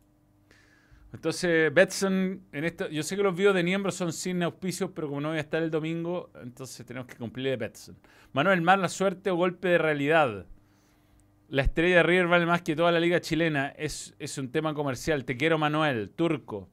[1.12, 5.08] Entonces, Betson, en esto, yo sé que los videos de miembros son sin auspicios, pero
[5.08, 7.96] como no voy a estar el domingo, entonces tenemos que cumplir de Betson.
[8.32, 10.46] Manuel, mala suerte o golpe de realidad.
[11.48, 13.68] La estrella de River vale más que toda la liga chilena.
[13.68, 15.24] Es, es un tema comercial.
[15.24, 16.10] Te quiero, Manuel.
[16.10, 16.68] Turco.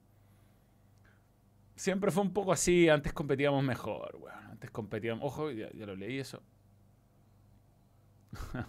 [1.76, 2.90] Siempre fue un poco así.
[2.90, 4.46] Antes competíamos mejor, weón.
[4.52, 5.24] Antes competíamos.
[5.24, 6.44] Ojo, ya, lo leí eso.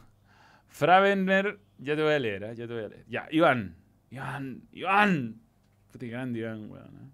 [0.68, 2.54] Fravener, ya te voy a leer, ¿eh?
[2.54, 3.04] ya te voy a leer.
[3.08, 3.76] Ya, Iván.
[4.10, 5.45] Iván, Iván.
[6.04, 6.34] Iván,
[6.70, 6.96] weón.
[6.96, 7.10] ¿eh?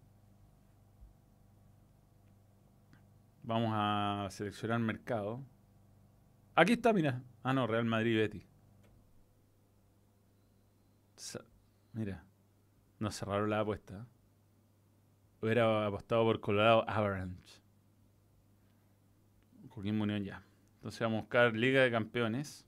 [3.44, 5.44] Vamos a seleccionar mercado.
[6.54, 7.22] Aquí está, mira.
[7.42, 8.46] Ah, no, Real Madrid Betty.
[11.92, 12.24] Mira,
[12.98, 14.06] no cerraron la apuesta.
[15.40, 17.60] Hubiera apostado por Colorado Avalanche.
[19.68, 20.44] Coquimbo Unión ya.
[20.76, 22.66] Entonces vamos a buscar Liga de Campeones.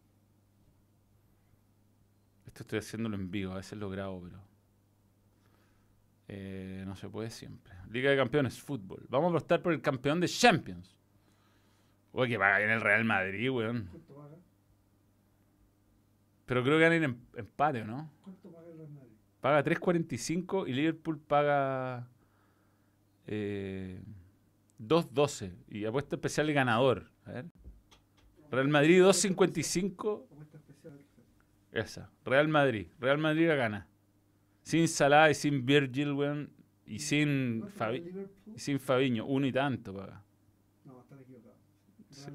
[2.47, 4.54] Esto estoy haciéndolo en vivo, a veces lo grabo, pero.
[6.29, 7.75] Eh, no se puede siempre.
[7.91, 9.05] Liga de Campeones, fútbol.
[9.09, 10.97] Vamos a apostar por el campeón de Champions.
[12.13, 13.91] Uy, que paga bien el Real Madrid, weón.
[16.47, 18.11] Pero creo que van a ir en empate, ¿o no?
[18.23, 19.11] ¿Cuánto paga el Real Madrid?
[19.41, 22.09] Paga 3.45 y Liverpool paga
[23.27, 24.01] eh,
[24.81, 25.53] 2.12.
[25.69, 27.11] Y apuesta especial de ganador.
[27.27, 27.47] A ver.
[28.51, 30.25] Real Madrid 2.55.
[30.31, 31.01] Apuesta especial.
[31.73, 32.11] Esa.
[32.25, 32.87] Real Madrid.
[33.01, 33.89] Real Madrid la gana.
[34.65, 36.51] Sin Salah y sin Virgil, weón.
[36.87, 39.25] Y sin, ¿Cuánto paga Fabi- y sin Fabiño.
[39.27, 40.23] Uno y tanto paga.
[40.85, 41.57] No, están equivocados.
[42.11, 42.31] Sí.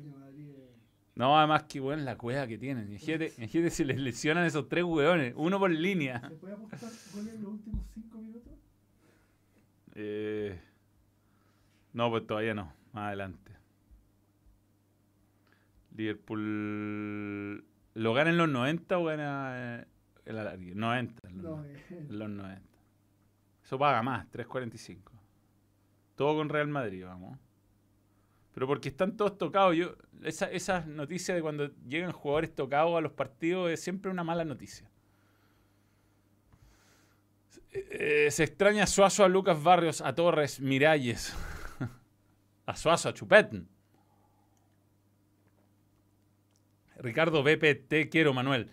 [1.16, 2.88] No, además que weón la cueva que tienen.
[2.88, 6.22] Imagínate, si les lesionan esos tres weones, uno por línea.
[6.30, 8.54] ¿Se puede apostar goles en los últimos 5 minutos?
[9.96, 10.58] Eh,
[11.94, 12.72] no, pues todavía no.
[12.94, 13.52] Más adelante.
[15.96, 17.66] Liverpool.
[17.96, 19.86] ¿Lo gana en los 90 o gana eh,
[20.32, 20.74] el alargue?
[20.76, 21.28] 90.
[21.28, 22.62] En los, No, no- eh, en los 90.
[23.64, 25.12] Eso paga más, 3.45.
[26.16, 27.38] Todo con Real Madrid, vamos.
[28.54, 29.76] Pero porque están todos tocados.
[29.76, 34.24] Yo, esa, esas noticias de cuando llegan jugadores tocados a los partidos es siempre una
[34.24, 34.90] mala noticia.
[37.72, 41.34] Eh, se extraña a Suazo, a Lucas Barrios, a Torres, Miralles,
[42.66, 43.54] a Suazo, a Chupet.
[46.98, 48.70] Ricardo BP, te quiero, Manuel.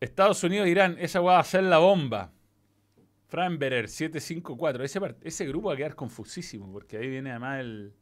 [0.00, 2.32] Estados Unidos, Irán, esa va a ser la bomba.
[3.28, 4.84] Franberer, 754.
[4.84, 7.92] Ese, ese grupo va a quedar confusísimo, porque ahí viene además el,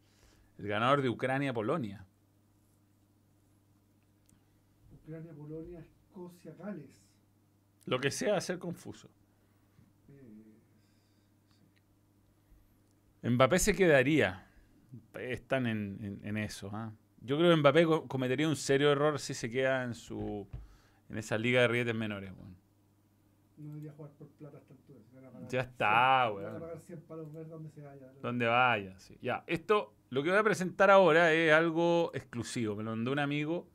[0.59, 2.05] el ganador de Ucrania-Polonia.
[5.03, 7.01] Ucrania, Polonia, Escocia, Gales.
[7.87, 9.09] Lo que sea va a ser confuso.
[13.23, 14.47] Eh, Mbappé se quedaría.
[15.19, 16.71] Están en, en- en eso.
[16.73, 16.93] ¿ah?
[17.21, 20.47] Yo creo que Mbappé co- cometería un serio error si se queda en su
[21.09, 22.33] en esa liga de rietes menores.
[22.33, 22.57] weón.
[23.59, 25.01] no debería jugar por plata a esta altura.
[25.49, 26.53] Ya está, 100, weón.
[26.53, 28.13] Van a pagar 100 palos verdes donde se vaya.
[28.23, 28.99] Donde vaya.
[28.99, 29.19] sí.
[29.21, 32.77] Ya, esto, lo que voy a presentar ahora es algo exclusivo.
[32.77, 33.69] Me lo mandó un amigo.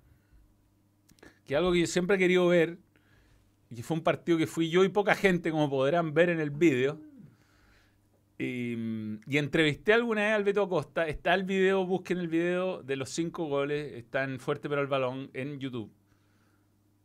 [1.46, 2.78] Que es algo que yo siempre he querido ver.
[3.70, 6.50] Y fue un partido que fui yo y poca gente, como podrán ver en el
[6.50, 7.00] vídeo.
[8.40, 11.08] Y, y entrevisté alguna vez al Beto Acosta.
[11.08, 13.94] Está el video, busquen el video de los cinco goles.
[13.94, 15.92] Está en Fuerte pero el balón en YouTube.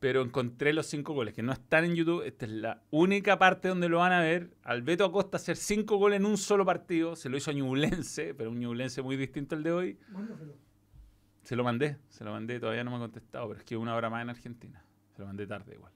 [0.05, 2.27] Pero encontré los cinco goles que no están en YouTube.
[2.27, 4.51] Esta es la única parte donde lo van a ver.
[4.63, 7.17] Al Beto Acosta hacer cinco goles en un solo partido.
[7.17, 9.99] Se lo hizo a Ñublense, pero un Ñublense muy distinto al de hoy.
[10.11, 10.59] Mándaselo.
[11.43, 13.97] Se lo mandé, se lo mandé, todavía no me ha contestado, pero es que una
[13.97, 14.85] hora más en Argentina.
[15.17, 15.95] Se lo mandé tarde igual.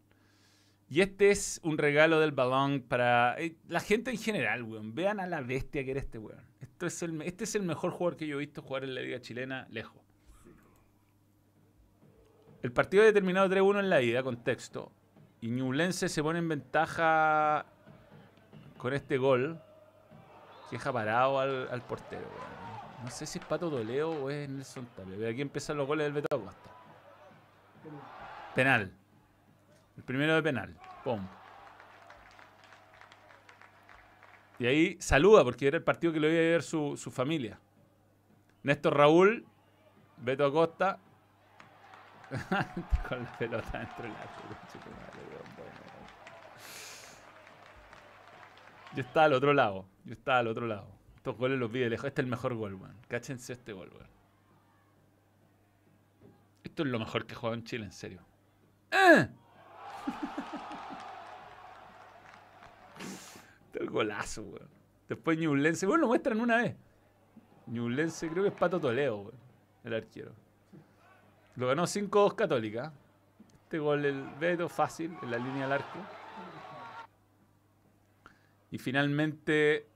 [0.88, 4.94] Y este es un regalo del balón para eh, la gente en general, weón.
[4.94, 6.47] Vean a la bestia que era este weón.
[6.61, 9.03] Esto es el, este es el mejor jugador que yo he visto jugar en la
[9.03, 10.01] liga chilena lejos.
[12.63, 14.91] El partido ha terminado 3-1 en la ida, contexto.
[15.41, 17.67] Y Ñublense se pone en ventaja
[18.77, 19.61] con este gol
[20.69, 22.27] que deja parado al, portero.
[23.05, 25.29] No sé si es Pato Toledo o es Nelson Tapia.
[25.29, 26.71] Aquí empiezan los goles del Beto Acosta.
[27.85, 27.97] Pero
[28.55, 28.93] Penal.
[29.97, 30.77] El primero de penal.
[31.05, 31.27] Pum.
[34.59, 37.61] Y ahí saluda porque era el partido que lo iba a ver su, su familia.
[38.65, 39.47] Néstor Raúl,
[40.17, 40.99] Beto Acosta.
[43.09, 44.43] con la pelota dentro del arco.
[44.43, 45.70] conchetumare, weón, bueno.
[48.95, 49.87] Yo estaba al otro lado.
[50.05, 50.89] Yo estaba al otro lado.
[51.16, 52.07] Estos goles los vi de lejos.
[52.07, 52.97] Este es el mejor gol, weón.
[53.09, 54.09] Cáchense este gol, weón.
[56.64, 58.20] Esto es lo mejor que he jugado en Chile, en serio.
[58.93, 59.29] ¡Ah!
[63.68, 64.68] Este es el golazo, weón.
[65.09, 65.87] Después Ñublense.
[65.87, 66.76] Bueno, lo muestran una vez.
[67.66, 69.39] Ñublense creo que es Pato Toledo, weón.
[69.85, 70.33] El arquero.
[71.59, 72.93] Lo ganó 5-2 Católica.
[73.65, 75.99] Este gol el Beto, fácil, en la línea del arco.
[78.71, 79.89] Y finalmente.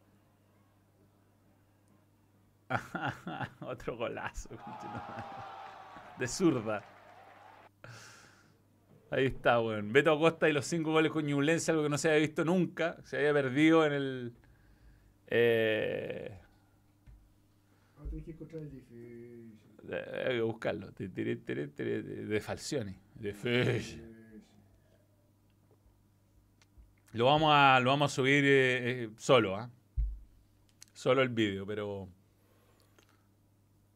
[3.60, 4.50] Otro golazo.
[6.18, 6.82] De zurda.
[9.12, 9.92] Ahí está, weón.
[9.92, 12.96] Beto Acosta y los cinco goles con Ñublense, algo que no se había visto nunca.
[13.04, 14.34] Se había perdido en el.
[15.28, 16.40] Eh,
[17.96, 19.51] ahora tenés que encontrar el difícil.
[19.90, 20.90] Eh, hay que buscarlo.
[20.92, 22.94] De Falcioni.
[23.14, 23.98] De Fish.
[27.12, 29.70] Lo vamos a, lo vamos a subir eh, eh, solo, ¿ah?
[30.94, 32.08] Solo el vídeo, pero.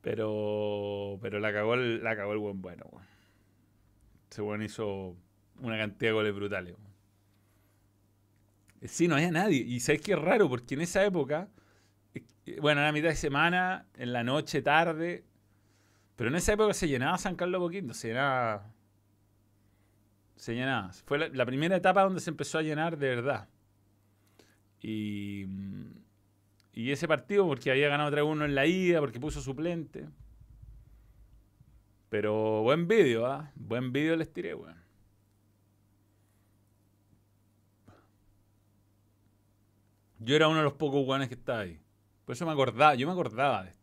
[0.03, 1.19] Pero.
[1.21, 3.07] Pero la cagó el, la cagó el buen bueno, weón.
[4.31, 5.17] Ese weón hizo
[5.61, 6.75] una cantidad de goles brutales.
[8.81, 9.59] Eh, Sí, no había nadie.
[9.63, 11.49] Y sabes qué es raro, porque en esa época.
[12.15, 15.25] eh, eh, Bueno, era mitad de semana, en la noche, tarde.
[16.17, 18.73] Pero en esa época se llenaba San Carlos Poquito, se llenaba.
[20.37, 20.93] Se llenaba.
[21.05, 23.49] Fue la, primera etapa donde se empezó a llenar de verdad.
[24.81, 25.47] Y,
[26.73, 30.07] y ese partido, porque había ganado 3-1 en la ida, porque puso suplente.
[32.09, 33.51] Pero buen vídeo, ¿ah?
[33.55, 34.87] Buen vídeo les tiré, weón.
[40.19, 41.79] Yo era uno de los pocos weones que estaba ahí.
[42.25, 43.76] Por eso me acordaba, yo me acordaba de.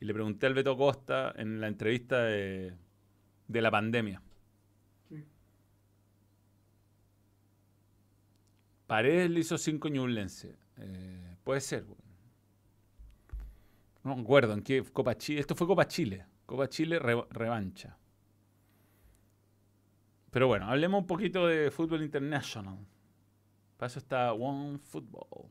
[0.00, 2.74] Y le pregunté al Beto Costa en la entrevista de,
[3.48, 4.22] de la pandemia.
[5.08, 5.24] Sí.
[8.86, 10.56] Paredes le hizo 5 Ñublense.
[10.76, 11.84] Eh, puede ser.
[14.04, 15.40] No me acuerdo en qué Copa Chile.
[15.40, 16.26] Esto fue Copa Chile.
[16.44, 17.96] Copa Chile re- revancha.
[20.30, 22.78] Pero bueno, hablemos un poquito de fútbol international.
[23.76, 25.50] Para eso está One Football.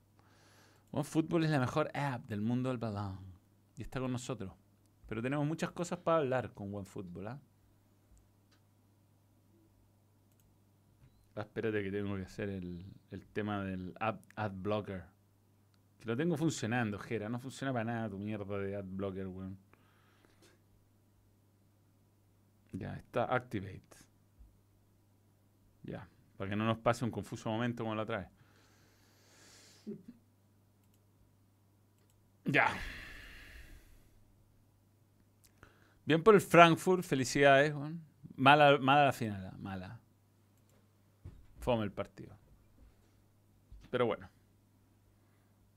[0.91, 3.34] One Football es la mejor app del mundo del balón.
[3.77, 4.53] Y está con nosotros.
[5.07, 7.27] Pero tenemos muchas cosas para hablar con One Football.
[7.27, 7.39] ¿ah?
[11.35, 15.03] Ah, espérate que tengo que hacer el, el tema del ad, ad blocker.
[15.99, 17.29] Que lo tengo funcionando, Jera.
[17.29, 19.57] No funciona para nada tu mierda de ad blocker, weón.
[22.71, 23.81] Ya, está activate.
[25.83, 26.07] Ya,
[26.37, 28.27] para que no nos pase un confuso momento como la otra vez.
[32.45, 32.67] Ya.
[36.05, 37.73] Bien por el Frankfurt, felicidades.
[38.35, 39.99] Mala, mala la final, mala.
[41.59, 42.37] Fome el partido.
[43.89, 44.29] Pero bueno.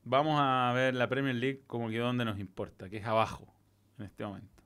[0.04, 3.46] Vamos a ver la Premier League como que donde nos importa, que es abajo
[3.98, 4.62] en este momento.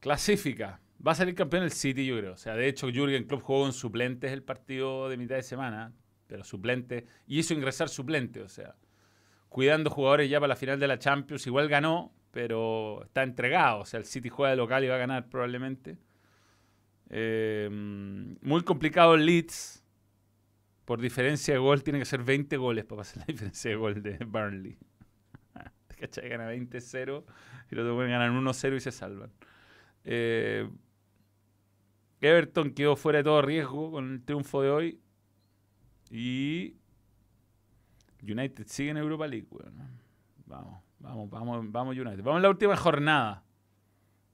[0.00, 0.80] Clasifica.
[1.04, 2.34] Va a salir campeón el City, yo creo.
[2.34, 5.92] O sea, de hecho, Jürgen Klopp jugó con suplentes el partido de mitad de semana,
[6.26, 7.06] pero suplente.
[7.26, 8.76] Y hizo ingresar suplente, o sea,
[9.48, 11.46] cuidando jugadores ya para la final de la Champions.
[11.46, 13.82] Igual ganó, pero está entregado.
[13.82, 15.96] O sea, el City juega de local y va a ganar probablemente.
[17.08, 19.84] Eh, muy complicado el Leeds.
[20.84, 24.02] Por diferencia de gol, tiene que ser 20 goles para pasar la diferencia de gol
[24.02, 24.76] de Burnley.
[26.00, 26.28] ¿Cachai?
[26.28, 27.24] Gana 20-0
[27.70, 29.30] y los demás ganan 1-0 y se salvan.
[30.04, 30.68] Eh,
[32.20, 35.00] Everton quedó fuera de todo riesgo con el triunfo de hoy.
[36.10, 36.74] Y
[38.22, 40.02] United sigue en Europa League, weón.
[40.46, 42.22] Vamos, vamos, vamos, vamos United.
[42.22, 43.44] Vamos a la última jornada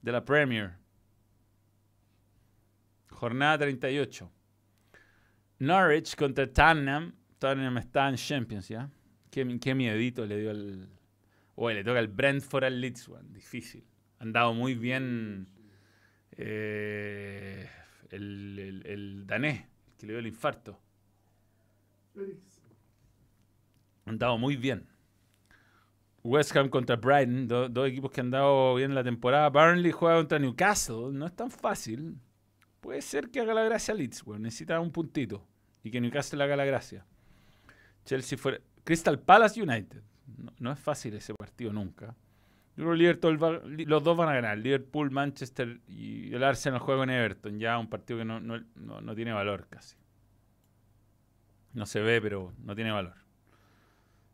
[0.01, 0.73] de la Premier.
[3.09, 4.31] Jornada 38.
[5.59, 7.13] Norwich contra Tottenham.
[7.39, 8.89] Tottenham está en Champions, ¿ya?
[9.29, 10.89] Qué, qué miedito le dio el...
[11.55, 13.31] Oye, le toca el Brentford al Leeds, weón.
[13.33, 13.83] Difícil.
[14.19, 15.47] Han dado muy bien
[16.31, 17.69] eh,
[18.09, 19.65] el, el- el danés,
[19.97, 20.79] que le dio el infarto.
[24.05, 24.87] Han dado muy bien.
[26.23, 29.49] West Ham contra Brighton, do- dos equipos que han dado bien la temporada.
[29.49, 32.17] Burnley juega contra Newcastle, no es tan fácil.
[32.79, 34.41] Puede ser que haga la gracia Leeds, weón.
[34.43, 35.47] necesita un puntito.
[35.83, 37.05] Y que Newcastle haga la gracia.
[38.05, 38.59] Chelsea fuera.
[38.83, 40.01] Crystal Palace United.
[40.59, 42.15] No, es fácil ese partido nunca.
[42.77, 44.57] Yo creo Liverpool va- los dos van a ganar.
[44.57, 47.59] Liverpool, Manchester y el Arsenal juega con Everton.
[47.59, 48.61] Ya un partido que no, no-
[49.01, 49.97] no tiene valor casi.
[51.73, 53.15] No se ve, pero no tiene valor.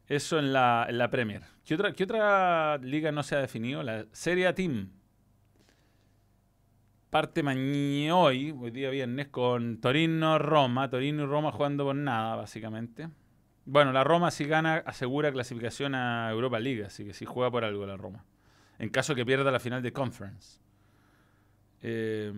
[0.08, 1.44] Eso en la, en la Premier.
[1.66, 3.84] ¿Qué otra, ¿Qué otra liga no se ha definido?
[3.84, 4.90] La Serie A Team.
[7.10, 10.90] Parte mañana hoy, hoy día viernes, con Torino-Roma.
[10.90, 13.10] Torino y Roma jugando por nada, básicamente.
[13.66, 17.66] Bueno, la Roma si gana asegura clasificación a Europa League, así que sí juega por
[17.66, 18.24] algo la Roma.
[18.80, 20.60] En caso que pierda la final de Conference.
[21.82, 22.32] Eh,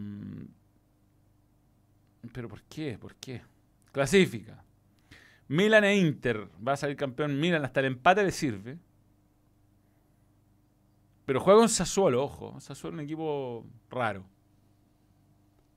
[2.34, 2.98] Pero ¿por qué?
[2.98, 3.42] ¿Por qué?
[3.92, 4.64] Clasifica.
[5.50, 6.48] Milan e Inter.
[6.66, 7.66] Va a salir campeón Milan.
[7.66, 8.78] Hasta el empate le sirve.
[11.26, 12.60] Pero juega con Sassuolo, ojo.
[12.60, 14.26] Sassuolo es un equipo raro.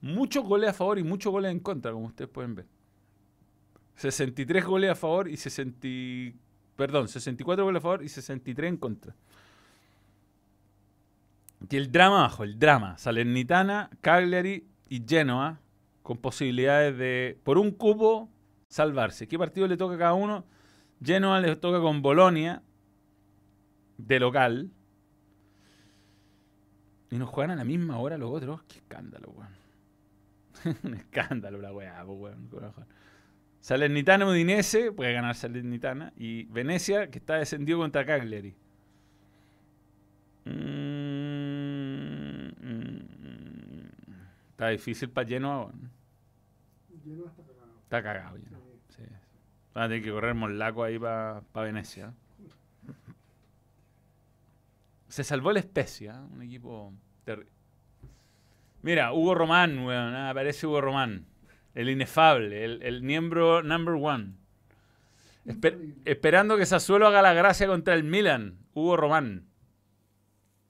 [0.00, 2.66] Muchos goles a favor y muchos goles en contra, como ustedes pueden ver.
[3.96, 5.86] 63 goles a favor y 60...
[5.86, 6.34] y-
[6.76, 9.14] Perdón, 64 goles a favor y 63 en contra.
[11.70, 12.96] Y el drama abajo, el drama.
[12.98, 15.60] Salernitana, Cagliari y Genoa
[16.02, 18.28] con posibilidades de, por un cupo,
[18.72, 19.28] salvarse.
[19.28, 20.46] ¿Qué partido le toca a cada uno?
[21.04, 22.62] Genoa le toca con Bolonia,
[23.98, 24.70] de local.
[27.10, 28.62] Y nos juegan a la misma hora los otros.
[28.62, 29.52] Qué escándalo, weón.
[30.84, 32.48] Un escándalo la weá, weón.
[33.60, 36.14] Salernitana Udinese, puede ganar Salernitana.
[36.16, 38.54] Y Venecia, que está descendido contra Cagliari.
[40.46, 40.50] Mm,
[42.58, 43.82] mm, mm.
[44.52, 45.90] Está difícil para Genoa, weón.
[47.04, 47.52] Genoa está.
[47.92, 48.42] Está cagado Sí.
[48.46, 48.60] Genoa.
[48.88, 49.02] Sí.
[49.74, 52.14] Van a tener que correr Molaco ahí para Venecia.
[55.08, 57.50] Se salvó el Especia, un equipo terrible.
[58.80, 60.14] Mira, Hugo Román, weón.
[60.14, 61.26] ah, aparece Hugo Román.
[61.74, 64.34] El inefable, el, el miembro number one.
[65.44, 68.58] Esper- esperando que Sassuolo haga la gracia contra el Milan.
[68.74, 69.44] Hugo Román.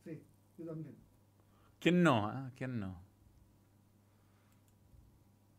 [0.05, 0.21] Sí,
[0.59, 0.97] yo también.
[1.79, 2.27] ¿Quién no?
[2.27, 2.51] ah?
[2.57, 3.01] ¿Quién no?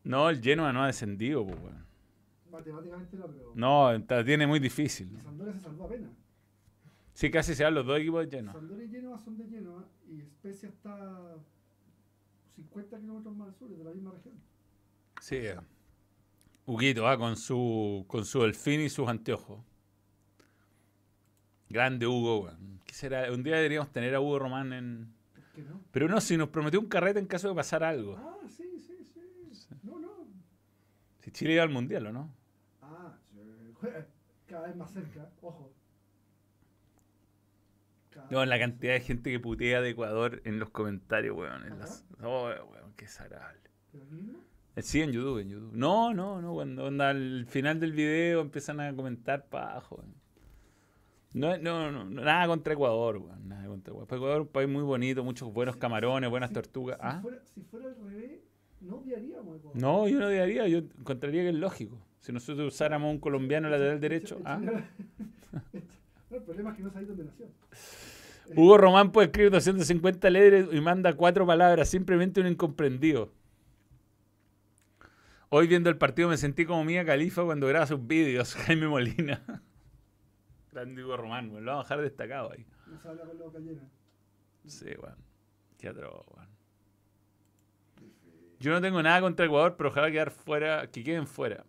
[0.04, 1.84] No, el Genoa no ha descendido, pues, weón.
[2.50, 3.52] Matemáticamente no, pero.
[3.54, 5.18] No, la tiene muy difícil.
[5.22, 6.10] Sampdoria se salvó apenas.
[7.14, 8.52] Sí, casi se dan los dos equipos de Genoa.
[8.52, 11.36] Sampdoria y Genoa son de Genoa y Spezia está
[12.54, 14.34] 50 kilómetros más al sur, es de la misma región.
[15.20, 15.40] Sí.
[16.66, 19.60] Huguito, ah, con su con su delfín y sus anteojos.
[21.68, 22.80] Grande Hugo, weón.
[22.84, 23.32] ¿Qué será?
[23.32, 25.14] Un día deberíamos tener a Hugo Román en.
[25.34, 25.80] ¿Por qué no?
[25.90, 28.16] Pero no, si nos prometió un carrete en caso de pasar algo.
[28.16, 28.73] Ah, sí,
[31.24, 32.30] Si Chile iba al mundial, ¿o no?
[32.82, 33.16] Ah,
[34.46, 35.72] cada vez más cerca, ojo.
[38.10, 41.64] Cada No, la cantidad de gente que putea de Ecuador en los comentarios, weón.
[41.66, 43.60] en las- Oh, weón, qué desagradable.
[44.76, 45.72] Eh, Sí, en YouTube, en YouTube.
[45.74, 46.52] No, no, no.
[46.52, 49.96] Cuando onda, al final del video empiezan a comentar para abajo.
[49.96, 50.14] weón.
[51.32, 53.48] No, no, no, nada contra Ecuador, weón.
[53.48, 54.14] Nada contra Ecuador.
[54.16, 56.98] Ecuador es un país muy bonito, muchos buenos camarones, buenas Si- tortugas.
[57.00, 57.18] Si, ¿Ah?
[57.22, 58.40] fuera, si fuera al revés,
[58.84, 59.80] no odiaríamos Ecuador.
[59.80, 61.98] No, yo no odiaría, yo encontraría que es lógico.
[62.20, 64.40] Si nosotros usáramos un colombiano lateral derecho.
[64.44, 64.58] ¿ah?
[64.58, 67.46] No, el problema es que no sabéis dónde nació.
[68.56, 73.30] Hugo Román puede escribir 250 letras y manda cuatro palabras, simplemente un incomprendido.
[75.48, 79.42] Hoy viendo el partido me sentí como Mía Califa cuando graba sus vídeos, Jaime Molina.
[80.72, 82.66] Grande Hugo Román, me lo vamos a dejar destacado ahí.
[82.86, 83.88] No se habla con la boca llena.
[84.66, 85.16] Sí, weón.
[85.78, 86.53] Qué atroz, weón.
[88.60, 91.64] Yo no tengo nada contra Ecuador, pero ojalá quedar fuera, que queden fuera.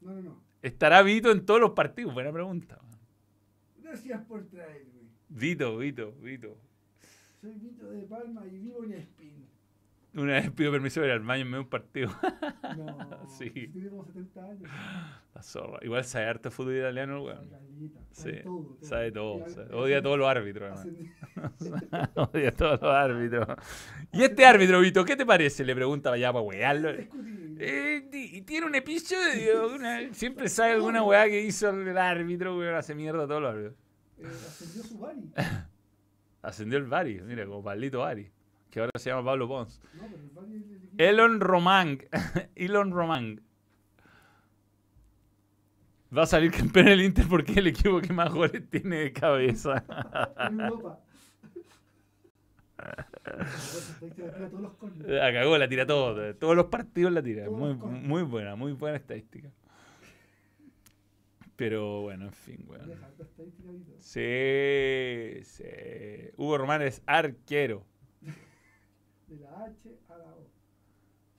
[0.00, 0.42] No, no, no.
[0.62, 2.14] ¿Estará Vito en todos los partidos?
[2.14, 2.80] Buena pregunta.
[3.82, 5.08] Gracias por traerme.
[5.28, 6.56] Vito, Vito, Vito.
[7.40, 9.46] Soy Vito de Palma y vivo en Espín.
[10.14, 12.10] Una vez pido permiso para ir al baño en medio de un partido.
[12.76, 13.50] No, Sí.
[13.50, 14.70] si tiene como 70 años.
[15.34, 15.78] La zorra.
[15.82, 17.48] Igual sabe harto fútbol italiano, weón.
[17.50, 19.48] Gallita, Sí, sabe todo, sabe todo.
[19.48, 22.10] Sabe- al- Odia a todos los árbitros, además.
[22.32, 23.46] Odia a todos los árbitros.
[24.12, 25.64] ¿Y este árbitro, Vito, qué te parece?
[25.64, 26.90] Le pregunta allá para wearlo.
[27.60, 29.74] Eh, y tiene un episodio.
[29.74, 32.74] una- siempre sabe alguna weá que hizo el árbitro, weón.
[32.74, 33.74] Hace mierda a todos los árbitros.
[34.18, 35.30] Eh, ascendió su Bari.
[36.42, 38.30] Ascendió el Bari, mira, como Pablito Bari.
[38.70, 39.80] Que ahora se llama Pablo Pons.
[39.94, 41.08] No, el.
[41.08, 41.98] Elon Román.
[42.54, 43.40] Elon Román.
[46.16, 49.12] Va a salir campeón el Inter porque es el equipo que más goles tiene de
[49.12, 49.84] cabeza.
[50.38, 51.00] en Europa.
[55.06, 56.34] La cagó, la tira todo.
[56.36, 57.50] Todos los partidos la tira.
[57.50, 59.50] Muy, muy buena, muy buena estadística.
[61.56, 62.86] Pero bueno, en fin, weón.
[62.86, 63.94] Vito.
[63.98, 65.64] Sí, sí.
[66.36, 67.84] Hugo Román es arquero.
[69.28, 70.46] De la H a la O.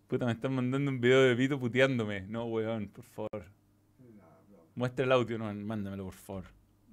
[0.08, 2.22] Puta, me están mandando un video de Vito puteándome.
[2.22, 3.46] No, weón, por favor.
[4.76, 6.44] Muestra el audio, no, mándamelo, por favor.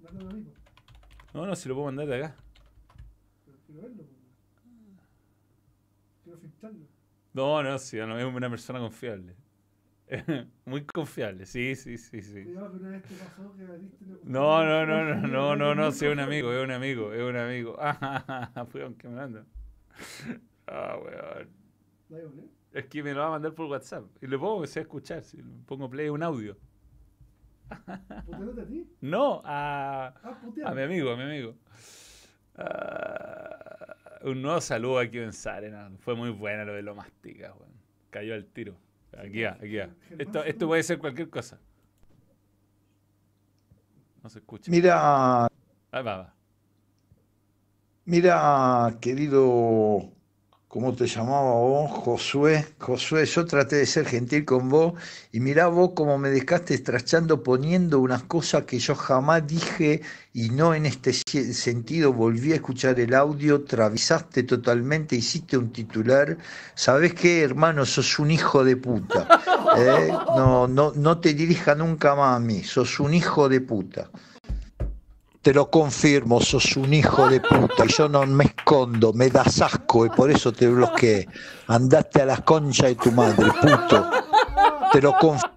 [0.03, 1.39] Mándalo a mí, po.
[1.39, 2.37] No, no, si lo puedo mandar de acá.
[3.45, 4.03] Pero quiero verlo.
[4.05, 4.11] po.
[6.25, 6.87] Quiero filtrarlo.
[7.33, 9.37] No, no, sí, no es una persona confiable.
[10.65, 12.45] Muy confiable, sí, sí, sí, sí.
[12.45, 15.75] Cuidado que una vez te pasó que abriste una No, no, no, no, no, no,
[15.75, 17.77] no, muy sí, es un amigo, es un amigo, es un amigo.
[17.81, 19.45] Ah, fue aunque me manda.
[20.67, 21.49] Ah, weón.
[22.09, 22.47] ¿La iba a poner?
[22.73, 24.05] Es que me lo va a mandar por WhatsApp.
[24.21, 25.23] Y lo puedo empezar a escuchar.
[25.23, 26.57] Si le pongo play un audio.
[28.27, 28.87] ¿Puteándote a ti?
[29.01, 31.55] No, a, Ah, a mi amigo, a mi amigo.
[32.57, 35.91] Ah, un nuevo saludo aquí en Sarena.
[35.99, 37.73] Fue muy buena lo de lo mastica, weón.
[38.11, 38.77] Cayó al tiro.
[39.17, 39.89] Aquí va, aquí va.
[40.19, 41.59] Esto, esto puede ser cualquier cosa.
[44.23, 44.71] No se escucha.
[44.71, 46.35] Mira, Ahí va, va.
[48.05, 50.13] mira, querido,
[50.77, 51.91] ¿cómo te llamaba vos?
[51.91, 52.67] Josué.
[52.79, 54.93] Josué, yo traté de ser gentil con vos
[55.33, 60.03] y mirá vos cómo me dejaste estrachando poniendo unas cosas que yo jamás dije
[60.35, 62.13] y no en este sentido.
[62.13, 66.37] Volví a escuchar el audio, travisaste totalmente, hiciste un titular.
[66.75, 67.87] ¿Sabés qué, hermano?
[67.87, 69.27] Sos un hijo de puta.
[69.79, 70.09] ¿eh?
[70.37, 72.63] No, no, no te dirija nunca más a mí.
[72.63, 74.11] Sos un hijo de puta.
[75.47, 79.61] Te lo confirmo, sos un hijo de puta y yo no me escondo, me das
[79.61, 81.29] asco y por eso te bloqueé.
[81.69, 84.11] Andaste a las conchas de tu madre, puto.
[84.91, 85.57] Te lo confirmo.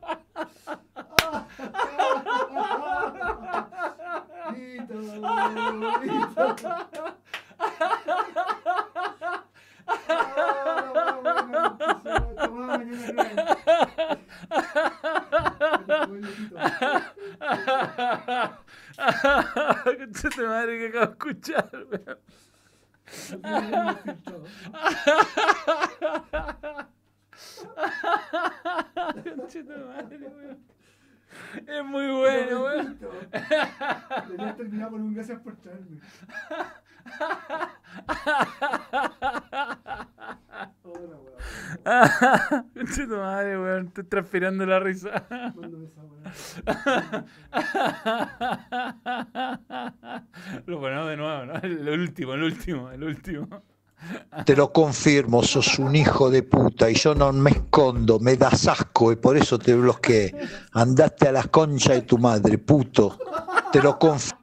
[20.35, 22.17] Tu madre que acabo de escuchar, weón.
[23.21, 23.39] Tu
[29.87, 30.59] madre, weón.
[31.67, 32.99] Es muy bueno, weón.
[34.27, 35.99] Deberías terminar con un gracias por traerme.
[42.95, 43.87] Tu madre, weón.
[43.87, 45.23] Estoy transpirando la risa.
[50.65, 51.55] Lo ponemos de nuevo, ¿no?
[51.55, 53.47] El último, el último, el último.
[54.45, 58.67] Te lo confirmo, sos un hijo de puta y yo no me escondo, me das
[58.67, 60.33] asco y por eso te bloqueé.
[60.71, 63.17] Andaste a las conchas de tu madre, puto.
[63.71, 64.38] Te lo confirmo.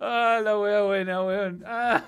[0.00, 1.64] ah, la wea buena, weón.
[1.66, 2.02] Ah.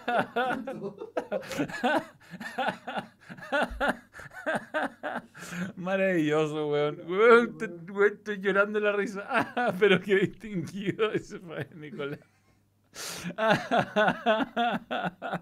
[5.77, 7.01] Maravilloso, weón.
[7.07, 9.25] Weón, te- weón, estoy llorando la risa.
[9.29, 12.21] Ah, pero qué distinguido ese fue Nicolás.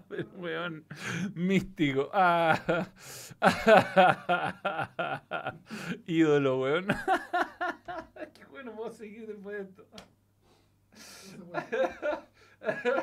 [0.09, 0.85] Pero, weón,
[1.33, 2.09] místico.
[2.13, 2.87] Ah.
[6.05, 6.87] Ídolo, weón.
[8.33, 9.85] Qué bueno puedo seguir después de esto.
[12.61, 12.93] Está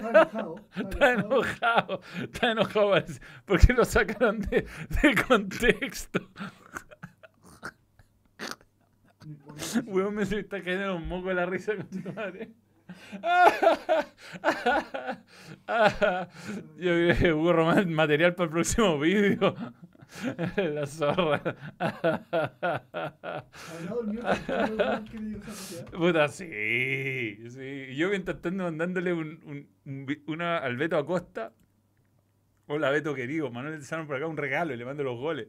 [0.10, 0.68] enojado.
[0.76, 3.02] Está enojado, está enojado.
[3.44, 4.66] Porque lo sacaron de,
[5.02, 6.20] de contexto.
[9.86, 12.50] Weón, me se está cayendo un moco de la risa con tu madre.
[16.76, 17.52] Yo creo que hubo
[17.86, 19.54] material para el próximo vídeo.
[20.56, 21.42] La zorra.
[25.92, 27.96] Puta, sí, sí.
[27.96, 31.52] Yo mientras tanto mandándole un, un- un una al Beto Acosta.
[32.68, 35.48] Hola Beto querido, Manuel Tesano por acá un regalo y le mando los goles.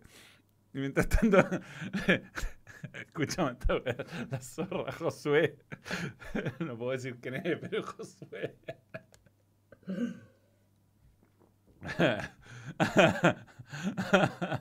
[0.73, 1.37] Y mientras tanto,
[3.85, 3.95] wea,
[4.29, 5.57] la zorra Josué.
[6.59, 8.55] No puedo decir quién es, pero Josué.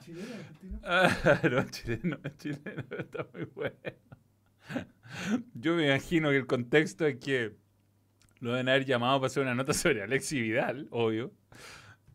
[0.05, 0.81] Chileno, argentino.
[0.85, 3.77] Ah, no, chileno, chileno, está muy bueno.
[5.55, 7.55] Yo me imagino que el contexto es que
[8.41, 11.33] lo deben haber llamado para hacer una nota sobre Alexi Vidal, obvio.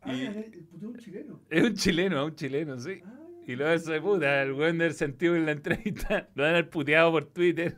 [0.02, 1.40] Ah, Y- el, el puto es un chileno.
[1.50, 3.00] Es un chileno, es un chileno, sí.
[3.04, 6.70] Ah, Y lo de puta, el weón del sentido en la entrevista, lo deben haber
[6.70, 7.76] puteado por Twitter.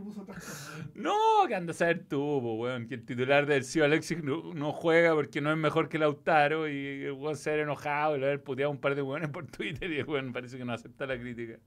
[0.00, 0.70] Que puso otras cosas.
[0.76, 0.90] weón.
[0.94, 1.14] No,
[1.48, 4.72] que anda a saber tú, po, weón, que el titular del CIO Alexis no, no
[4.72, 8.26] juega porque no es mejor que Lautaro y el weón se ha enojado y lo
[8.26, 11.06] haber puteado un par de weones por Twitter y el weón parece que no acepta
[11.06, 11.58] la crítica.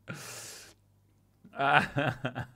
[1.53, 2.49] Ah.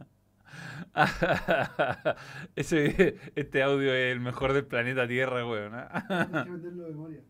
[2.56, 5.72] Ese, este audio es el mejor del planeta Tierra, weón.
[5.72, 7.22] Tienes que venderlo de memoria.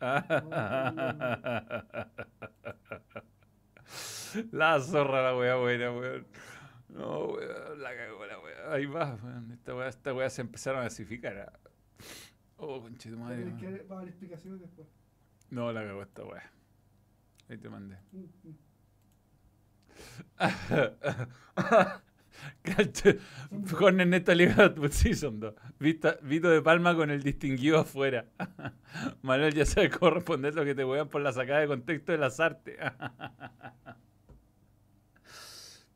[4.52, 6.26] La zorra la wea buena, weón.
[6.96, 8.72] No, weón, la cagó la wea.
[8.72, 9.50] Ahí va, weón.
[9.52, 11.36] Esta wea, esta se empezaron a masificar.
[11.38, 11.52] ah.
[12.56, 13.42] Oh, conchito madre.
[13.42, 14.88] Tienes que haber explicaciones después.
[15.50, 16.50] No, la cagó esta wea.
[17.48, 17.96] Ahí te mandé.
[18.12, 18.56] Mm, mm.
[23.78, 25.54] Con Ernesto Liga Season 2.
[25.78, 28.26] Vista- Vito de Palma con el distinguido afuera.
[29.22, 32.18] Manuel ya sabe cómo responder lo que te wean por la sacada de contexto de
[32.18, 32.76] las artes.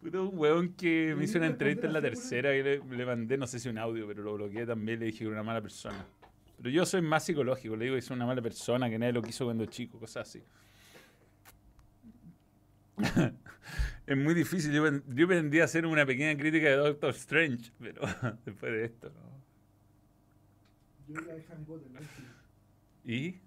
[0.00, 3.36] Puto un weón que me hizo una entrevista en la tercera y le, le mandé,
[3.36, 4.98] no sé si un audio, pero lo bloqueé también.
[4.98, 6.06] Le dije que era una mala persona.
[6.56, 9.22] Pero yo soy más psicológico, le digo que es una mala persona, que nadie lo
[9.22, 10.42] quiso cuando chico, cosas así.
[14.06, 14.72] es muy difícil.
[14.72, 18.02] Yo, yo pretendía hacer una pequeña crítica de Doctor Strange, pero
[18.44, 19.30] después de esto, ¿no?
[21.08, 21.90] Yo la de Harry Potter.
[23.04, 23.40] ¿Y?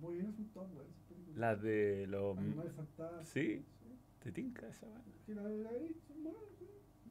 [0.00, 0.86] Muy bien, buenas.
[0.88, 1.38] esas películas.
[1.38, 2.36] Las de los...
[2.36, 3.28] Animales fantásticos.
[3.28, 3.64] ¿Sí?
[4.28, 4.86] ¿Te tinca esa?
[5.24, 5.42] Que la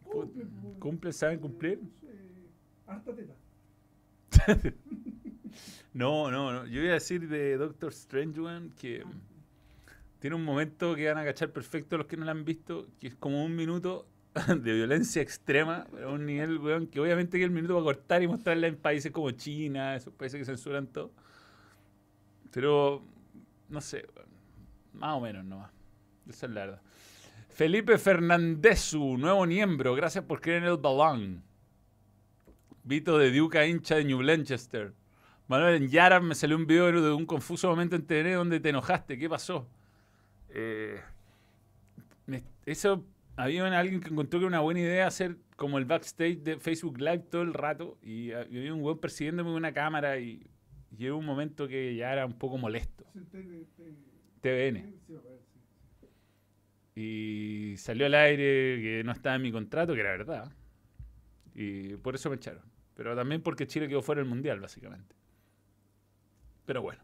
[0.04, 0.78] Cumplen, pues.
[0.78, 1.12] ¿Cumple?
[1.12, 1.82] ¿Saben cumplir?
[2.00, 2.08] Sí.
[2.86, 3.34] Harta teta.
[5.94, 6.68] No, no, no.
[6.68, 9.04] Yo iba a decir de Doctor Strange, weón, que
[10.20, 13.08] tiene un momento que van a cachar perfecto los que no lo han visto, que
[13.08, 14.06] es como un minuto
[14.48, 17.84] de violencia extrema, pero a un nivel, weón, que obviamente que el minuto va a
[17.84, 21.12] cortar y mostrarla en países como China, esos países que censuran todo.
[22.52, 23.02] Pero,
[23.70, 24.06] no sé,
[24.94, 25.72] más o menos nomás.
[26.30, 26.82] Esa es la verdad.
[27.58, 31.44] Felipe Fernandesu, nuevo miembro, gracias por creer en el balón.
[32.84, 34.94] Vito de Duca, hincha de New Blanchester.
[35.48, 38.70] Manuel, en Yara me salió un video de un confuso momento en TN donde te
[38.70, 39.18] enojaste.
[39.18, 39.68] ¿Qué pasó?
[40.50, 41.02] Eh,
[42.68, 43.04] eso,
[43.36, 47.00] había alguien que encontró que era una buena idea hacer como el backstage de Facebook
[47.00, 50.46] Live todo el rato y, ah, había un weón persiguiéndome con una cámara y,
[50.96, 53.04] llegó un momento que ya era un poco molesto.
[54.42, 54.94] TVN.
[57.00, 60.52] Y salió al aire que no estaba en mi contrato, que era verdad.
[61.54, 62.64] Y por eso me echaron.
[62.96, 65.16] Pero también porque Chile quedó fuera del Mundial, básicamente.
[66.66, 67.04] Pero bueno.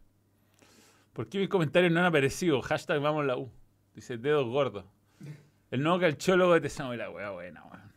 [1.13, 2.59] ¿Por qué mis comentarios no han aparecido?
[2.63, 3.51] Hashtag vamos la U.
[3.93, 4.85] Dice dedos gordos.
[5.69, 7.93] El nuevo calchólogo de Tesamo la wea buena, weón.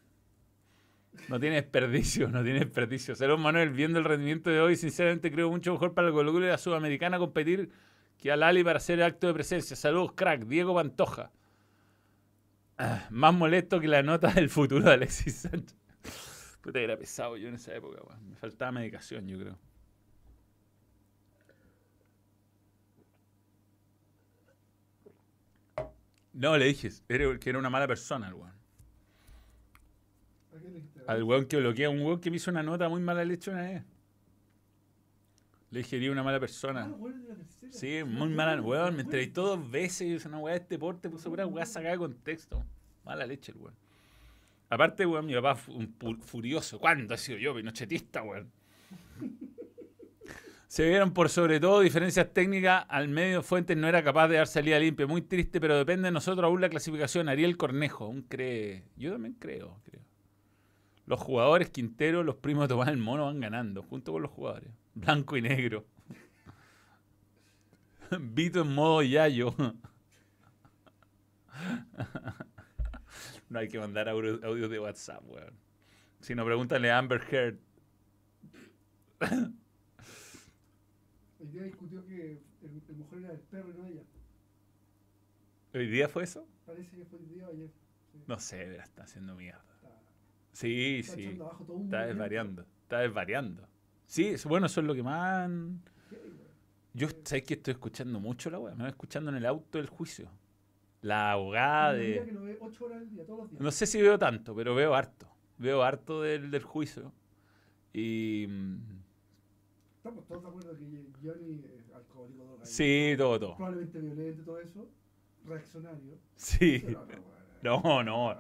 [1.28, 3.14] No tiene desperdicio, no tiene desperdicio.
[3.14, 6.46] Saludos Manuel, viendo el rendimiento de hoy, sinceramente creo mucho mejor para el Colo y
[6.46, 7.70] la Sudamericana competir
[8.18, 9.74] que al Ali para hacer acto de presencia.
[9.76, 11.32] Saludos, crack, Diego Pantoja.
[12.78, 15.76] Ah, más molesto que la nota del futuro de Alexis Sánchez.
[16.60, 18.28] Puta que era pesado yo en esa época, weón.
[18.28, 19.58] Me faltaba medicación, yo creo.
[26.32, 28.52] No, le dije que era una mala persona el weón.
[31.06, 33.62] Al weón que bloquea, un weón que me hizo una nota muy mala leche una
[33.62, 33.84] vez.
[35.76, 36.90] Le dije, eres una mala Ah, persona.
[36.90, 37.70] tercera.
[37.70, 38.96] Sí, muy mala, weón.
[38.96, 41.92] Me entrevistó dos veces y es una weá de este porte, puso pura weá sacada
[41.92, 42.64] de contexto.
[43.04, 43.74] Mala leche el weón.
[44.70, 46.78] Aparte, weón, mi papá un furioso.
[46.80, 48.50] ¿Cuándo he sido yo, pinochetista, weón?
[50.66, 52.86] Se vieron por sobre todo diferencias técnicas.
[52.88, 55.06] Al medio Fuentes no era capaz de dar salida limpia.
[55.06, 57.28] Muy triste, pero depende de nosotros aún la clasificación.
[57.28, 58.82] Ariel Cornejo, aún cree.
[58.96, 60.00] Yo también creo, creo.
[61.04, 64.70] Los jugadores Quintero, los primos de Tomás el Mono van ganando, junto con los jugadores.
[64.96, 65.86] Blanco y negro.
[68.20, 69.54] Vito en modo yayo.
[73.48, 75.54] No hay que mandar audio- audios de WhatsApp, weón.
[76.20, 77.58] Si no, pregúntale a Amber Heard.
[81.38, 84.02] Hoy día discutió que el, el mejor era el perro y no ella.
[85.74, 86.46] ¿Hoy día fue eso?
[86.64, 87.70] Parece que fue el día o ayer.
[88.12, 88.18] Sí.
[88.26, 89.62] No sé, está haciendo mierda.
[89.74, 89.88] Está,
[90.52, 91.36] Sí, está sí.
[91.40, 92.66] abajo todo un Está desvariando.
[92.82, 93.68] Está desvariando.
[94.06, 95.50] Sí, bueno, eso es lo que más...
[96.94, 98.74] Yo sé que estoy escuchando mucho la weá.
[98.74, 100.30] Me voy escuchando en el auto del juicio.
[101.02, 102.24] La abogada de...
[102.24, 103.60] que lo ve ocho horas al día, todos los días.
[103.60, 105.28] No sé si veo tanto, pero veo harto.
[105.58, 107.12] Veo harto del, del juicio.
[107.92, 108.44] Y...
[109.98, 113.56] Estamos todos de acuerdo que Johnny es alcohólico, drogadicto, Sí, todo, todo.
[113.56, 114.88] probablemente violento y todo eso,
[115.44, 116.18] reaccionario.
[116.36, 116.96] Sí.
[117.62, 118.36] No, no.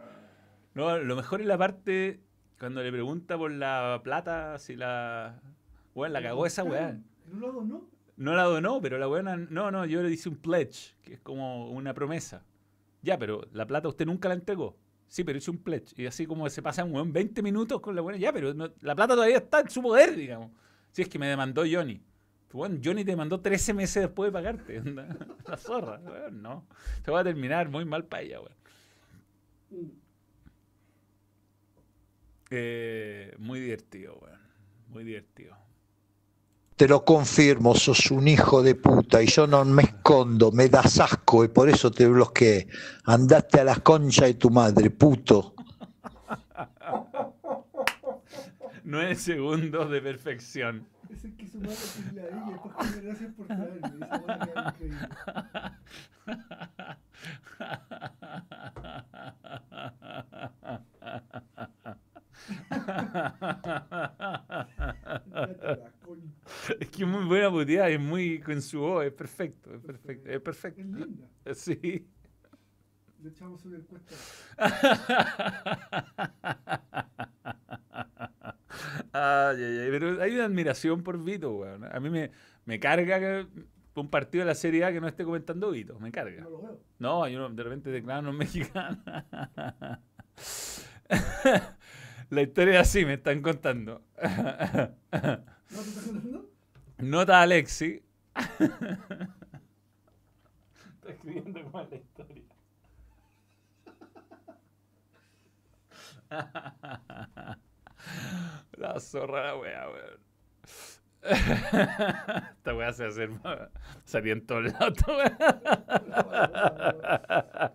[0.74, 2.20] No, lo mejor es la parte
[2.58, 5.40] cuando le pregunta por la plata, si la...
[5.96, 6.98] Bueno, la cagó esa weá.
[7.32, 7.88] ¿No lo hago, no?
[8.18, 9.34] La donó, pero la buena...
[9.38, 12.44] No, no, yo le hice un pledge, que es como una promesa.
[13.00, 14.76] Ya, pero la plata usted nunca la entregó.
[15.08, 15.94] Sí, pero hice un pledge.
[15.96, 18.18] Y así como se pasa un weón 20 minutos con la buena.
[18.18, 20.50] Ya, pero no- la plata todavía está en su poder, digamos.
[20.92, 22.02] Si es que me demandó Johnny.
[22.52, 24.82] Bueno, Johnny te demandó 13 meses después de pagarte.
[25.48, 25.98] La zorra.
[25.98, 26.66] weón, no.
[27.06, 28.54] Se va a terminar muy mal para ella, weón.
[29.70, 29.90] Mm.
[32.50, 34.40] Eh, muy divertido, weón.
[34.88, 35.56] Muy divertido.
[36.76, 41.00] Te lo confirmo, sos un hijo de puta y yo no me escondo, me das
[41.00, 42.68] asco y por eso te bloqueé.
[43.04, 45.54] Andate a la concha de tu madre, puto.
[48.84, 50.86] Nueve segundos de perfección.
[51.08, 54.06] Es el que su madre decirle a ella y después que gracias por traerme.
[66.80, 70.28] Es que es muy buena puteada, es muy con su voz, es perfecto, es perfecto,
[70.28, 70.82] es Es perfecto.
[70.82, 71.28] linda.
[71.54, 72.06] Sí.
[73.22, 74.14] Le echamos una encuesta.
[79.12, 81.84] Ay, ay, ay, pero hay una admiración por Vito, weón.
[81.84, 82.30] A mí me,
[82.64, 83.46] me carga que
[83.94, 86.42] un partido de la Serie A que no esté comentando Vito, me carga.
[86.42, 86.80] No lo veo.
[86.98, 89.02] No, hay uno de repente declaran un mexicano.
[92.30, 94.02] La historia es así, me están contando.
[95.70, 96.50] ¿No te estás contando?
[96.98, 98.02] Nota a Alexi.
[98.34, 99.24] Está
[101.08, 102.42] escribiendo como la historia.
[108.76, 110.20] La zorra la wea, weón.
[111.22, 113.30] Esta weá se va a hacer
[114.04, 114.94] salir en todos lados.
[114.96, 115.36] esta weá.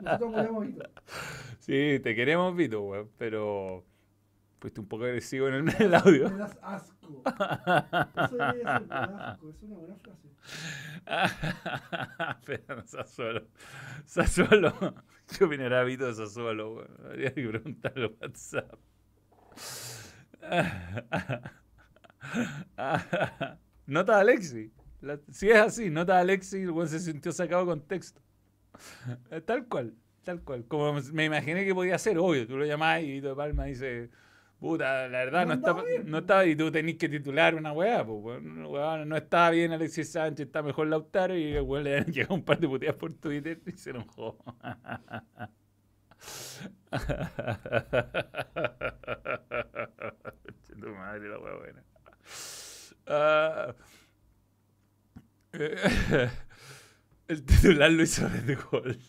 [0.01, 0.89] Nosotros a Vito.
[1.59, 3.85] Sí, te queremos, Vito, weón, pero
[4.61, 6.29] fuiste un poco agresivo en el, audio.
[6.29, 7.23] Me das asco.
[7.25, 9.49] Eso debería ser, me das asco.
[9.49, 10.29] Es una buena frase.
[12.45, 13.47] Pero Sassuolo.
[14.05, 14.73] Sassuolo.
[15.37, 16.75] ¿Qué opinará Vito de Sassuolo?
[16.75, 16.87] weón?
[17.05, 18.79] Habría que preguntarle en WhatsApp.
[23.87, 24.71] Nota de Alexi.
[25.01, 28.21] La- si es así, nota de Alexi, el weón se sintió sacado de contexto.
[29.31, 30.65] Eh, Tal cual, tal cual.
[30.67, 32.45] Como me imaginé que podía ser, obvio.
[32.47, 34.09] Tú lo llamás y Vito de Palma dice,
[34.61, 36.17] puta, la verdad no, bien, no po".
[36.19, 40.61] estaba, y tú tenés que titular una weá, pues, no está bien Alexis Sánchez, está
[40.61, 43.71] mejor Lautaro, y el weón le han llegado un par de puteadas por Twitter y
[43.73, 44.37] se enojó.
[50.79, 51.83] Tu madre, la weá buena.
[53.07, 53.75] Ah,
[55.53, 56.29] eh,
[57.27, 58.99] el titular lo hizo Red Gol.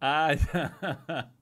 [0.00, 1.32] Ah, ya.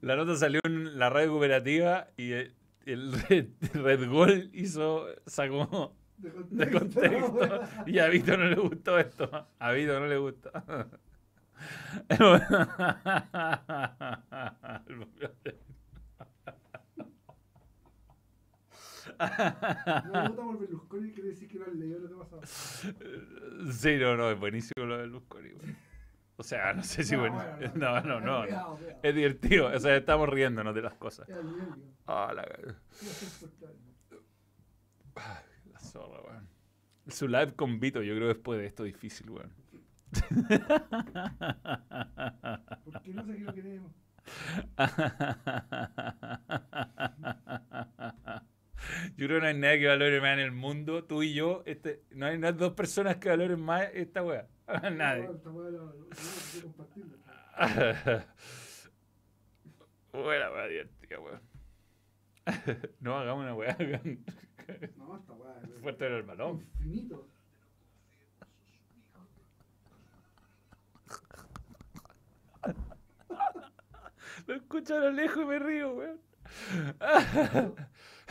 [0.00, 2.54] La nota salió en la radio cooperativa y el,
[2.86, 7.60] el Red, Red Gol hizo, sacó De de contexto.
[7.86, 9.48] Y a Vito no le gustó esto.
[9.58, 10.64] A Vito no le gusta.
[19.18, 22.42] No Berlusconi, quiere decir que no leído lo que pasaba.
[22.46, 25.89] Sí, no, no, es buenísimo lo de Cori, weón.
[26.40, 27.36] O sea, no sé si No, bueno.
[27.36, 28.78] bueno, No, no, no.
[29.02, 29.66] Es divertido.
[29.66, 31.28] O sea, estamos riéndonos de las cosas.
[32.06, 32.48] Ah, la,
[35.70, 36.48] la zorra, weón.
[37.08, 39.52] Su live con Vito, yo creo después de esto difícil, weón.
[42.84, 43.92] Porque no sé qué lo queremos.
[49.16, 51.62] Yo creo que no hay nadie que valore más en el mundo, tú y yo,
[51.66, 54.46] este, no hay, no dos personas que valoren más esta weá.
[54.92, 55.28] Nadie.
[60.12, 61.40] Buena weá divertida, weón.
[63.00, 63.76] No hagamos una weá
[64.96, 66.60] No, esta weá fuerte balón.
[66.60, 67.28] infinito.
[74.46, 76.20] Lo escucho a lo lejos y me río, weón.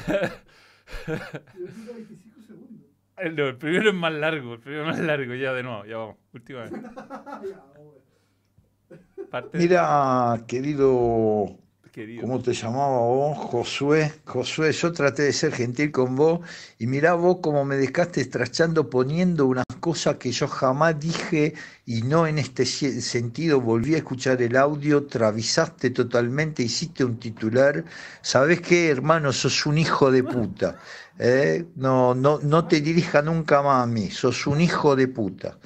[0.05, 2.85] Pero dura 25 segundos.
[3.17, 5.83] El, no, el primero es más largo, el primero es más largo, ya de nuevo,
[5.83, 6.15] ya vamos.
[6.33, 6.71] Última vez.
[9.29, 11.59] Parte Mira, querido
[11.89, 12.21] querido.
[12.21, 13.37] ¿Cómo te llamaba vos?
[13.37, 14.13] Josué.
[14.25, 16.39] Josué, yo traté de ser gentil con vos
[16.77, 21.53] y mirá vos cómo me dejaste estrachando poniendo unas cosas que yo jamás dije
[21.85, 23.61] y no en este sentido.
[23.61, 27.83] Volví a escuchar el audio, travisaste totalmente, hiciste un titular.
[28.21, 29.33] ¿Sabés qué, hermano?
[29.33, 30.77] Sos un hijo de puta.
[31.17, 31.65] ¿eh?
[31.75, 34.09] No, no, no te dirija nunca más a mí.
[34.11, 35.57] Sos un hijo de puta.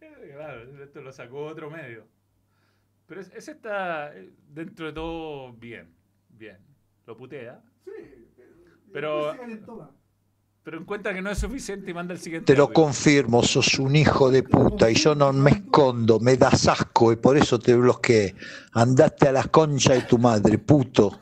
[0.00, 2.06] Eh, Claro, esto lo sacó otro medio.
[3.10, 5.92] Pero es- ese está eh, dentro de todo bien.
[6.28, 6.58] Bien.
[7.06, 7.60] Lo putea.
[7.84, 7.90] Sí.
[8.92, 9.34] Pero-.
[10.62, 12.52] Pero encuentra que no es suficiente y manda el siguiente.
[12.52, 12.74] Te lo audio.
[12.74, 17.16] confirmo, sos un hijo de puta y yo no me escondo, me das asco y
[17.16, 18.36] por eso te bloqueé.
[18.74, 21.18] Andaste a la concha de tu madre, puto.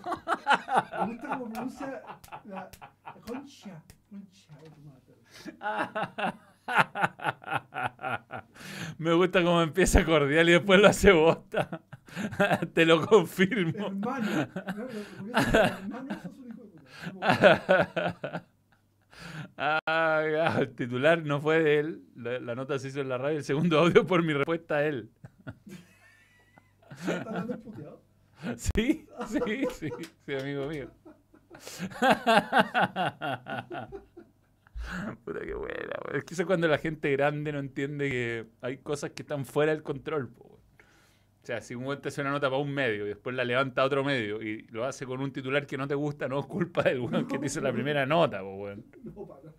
[8.99, 11.83] Me gusta cómo empieza cordial y después lo hace bosta.
[12.75, 13.87] Te lo confirmo.
[13.87, 14.49] Hermano.
[19.61, 22.03] Ah, el titular no fue de él.
[22.15, 23.39] La, la nota se hizo en la radio.
[23.39, 25.11] El segundo audio por mi respuesta a él.
[28.57, 29.91] Sí, sí, sí,
[30.27, 30.91] sí, amigo mío.
[35.25, 36.17] Puta que buena, weón.
[36.17, 39.45] Es que eso es cuando la gente grande no entiende que hay cosas que están
[39.45, 40.29] fuera del control.
[40.29, 40.59] po, weón.
[41.43, 43.45] O sea, si un weón te hace una nota para un medio y después la
[43.45, 46.41] levanta a otro medio y lo hace con un titular que no te gusta, no
[46.41, 48.85] es culpa del weón que te hizo la primera nota, po, weón.
[49.05, 49.53] No, para.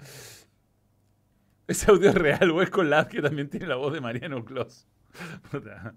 [1.67, 4.87] Ese audio es real, es con la que también tiene la voz de Mariano Clos.
[5.51, 5.95] Puta.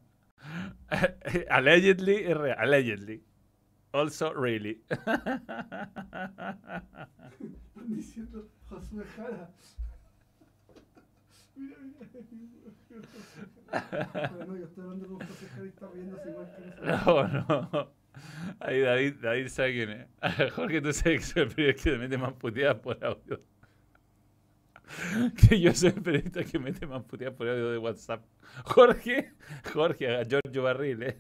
[1.48, 2.56] Allegedly es real.
[2.58, 3.24] Allegedly.
[3.92, 4.82] Also really.
[4.88, 5.18] Están
[7.88, 9.50] diciendo Josué Jara.
[11.56, 12.08] Mira, mira.
[13.68, 17.06] Pero no, yo estoy hablando con José Jara y está riéndose igual que nosotros.
[17.06, 17.92] No, no.
[18.60, 20.06] Ahí David, David sabe quién es.
[20.54, 23.40] Jorge, tú sabes que soy el periodista que te mete más puteadas por audio.
[25.48, 28.24] Que yo soy el periodista que mete más puteadas por audio de WhatsApp.
[28.64, 29.32] Jorge,
[29.72, 31.18] Jorge, a Giorgio Barril, eh.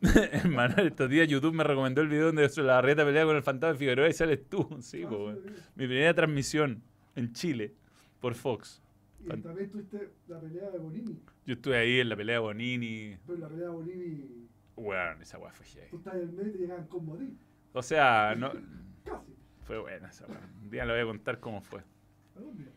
[0.32, 3.72] Hermano, estos días YouTube me recomendó el video donde la Barrieta pelea con el fantasma
[3.72, 4.66] de Figueroa y sales tú.
[4.80, 5.32] Sí, Ah, po.
[5.76, 6.82] Mi primera transmisión
[7.16, 7.74] en Chile
[8.20, 8.82] por Fox.
[9.22, 11.20] Y también tuviste la pelea de Bonini.
[11.44, 13.16] Yo estuve ahí en la pelea de Bonini.
[13.26, 15.90] Pero en la pelea de Bonini, Weón, esa weá fue heavy.
[15.90, 17.36] tú estás en el medio y te llegan con Bonini.
[17.74, 18.52] O sea, no,
[19.04, 19.34] Casi.
[19.66, 20.40] fue buena esa weá.
[20.62, 21.82] Un día le voy a contar cómo fue.
[22.36, 22.68] Algún día.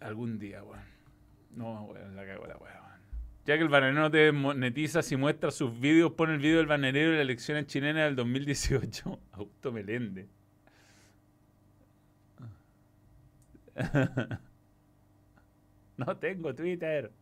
[0.00, 0.80] Algún día, weón.
[1.54, 2.89] No, weón, la cago la weá, weón.
[3.46, 7.10] Ya que el bananero te monetiza si muestra sus vídeos, pone el vídeo del bananero
[7.10, 9.18] de las elecciones chilenas del 2018.
[9.32, 10.28] Auto Melende.
[15.96, 17.12] No tengo Twitter.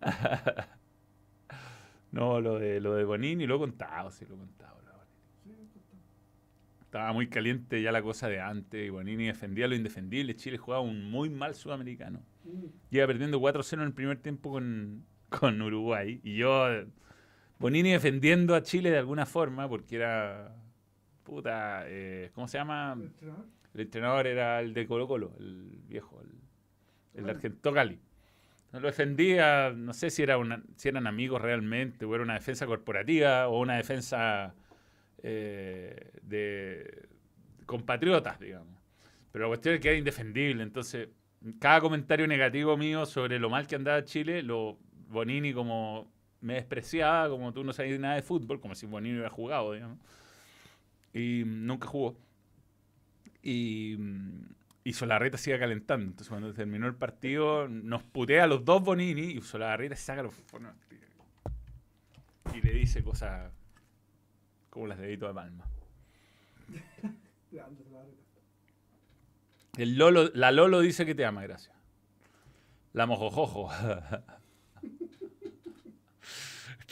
[2.12, 4.72] No, lo de, lo de Bonini lo he contado, sí, lo he contado.
[6.82, 10.36] Estaba muy caliente ya la cosa de antes y Bonini defendía lo indefendible.
[10.36, 12.20] Chile jugaba un muy mal sudamericano.
[12.44, 12.66] Mm.
[12.90, 15.06] Iba perdiendo 4-0 en el primer tiempo con,
[15.38, 16.20] con Uruguay.
[16.22, 16.66] Y yo,
[17.58, 20.54] Bonini defendiendo a Chile de alguna forma, porque era.
[21.22, 22.94] Puta, eh, ¿cómo se llama?
[22.94, 23.46] ¿El entrenador?
[23.74, 26.30] El entrenador era el de Colo Colo, el viejo, el,
[27.14, 27.36] el de Cali.
[27.36, 28.00] Argento Cali.
[28.72, 32.34] No lo defendía, no sé si, era una, si eran amigos realmente, o era una
[32.34, 34.54] defensa corporativa, o una defensa
[35.22, 37.08] eh, de
[37.66, 38.80] compatriotas, digamos.
[39.30, 40.62] Pero la cuestión es que era indefendible.
[40.62, 41.08] Entonces,
[41.58, 44.78] cada comentario negativo mío sobre lo mal que andaba Chile, lo
[45.12, 46.10] Bonini como
[46.40, 49.98] me despreciaba, como tú no sabías nada de fútbol, como si Bonini hubiera jugado, digamos.
[51.14, 52.16] Y nunca jugó.
[53.42, 53.96] Y,
[54.84, 56.06] Y Solarreta sigue calentando.
[56.06, 60.34] Entonces cuando terminó el partido, nos putea a los dos Bonini y Solarreta saca los
[62.54, 63.50] y le dice cosas
[64.70, 65.64] como las de Vito de Palma.
[69.78, 71.74] El Lolo, la Lolo dice que te ama, gracias.
[72.92, 73.70] La mojojojo.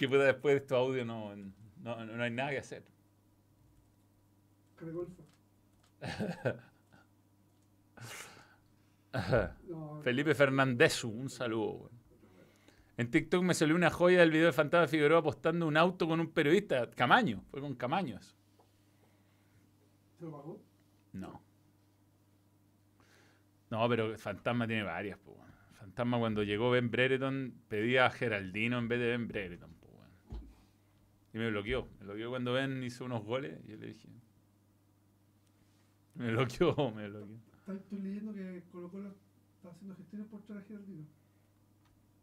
[0.00, 2.82] que puta, después de estos audios no, no, no hay nada que hacer.
[10.02, 11.90] Felipe Fernández, un saludo.
[12.96, 16.18] En TikTok me salió una joya del video de Fantasma Figueroa apostando un auto con
[16.18, 16.90] un periodista.
[16.92, 18.34] Camaño, fue con Camaño eso.
[20.18, 20.62] ¿Se lo pagó?
[21.12, 21.42] No.
[23.68, 25.52] No, pero Fantasma tiene varias, weón.
[25.74, 29.79] Fantasma cuando llegó Ben Brereton pedía a Geraldino en vez de Ben Brereton.
[31.32, 31.88] Y me bloqueó.
[32.00, 34.08] Me bloqueó cuando Ben hizo unos goles y yo le dije.
[36.14, 37.36] Me bloqueó, me bloqueó.
[37.68, 39.14] Estoy leyendo que Colo Colo
[39.56, 40.80] está haciendo gestiones por traer a.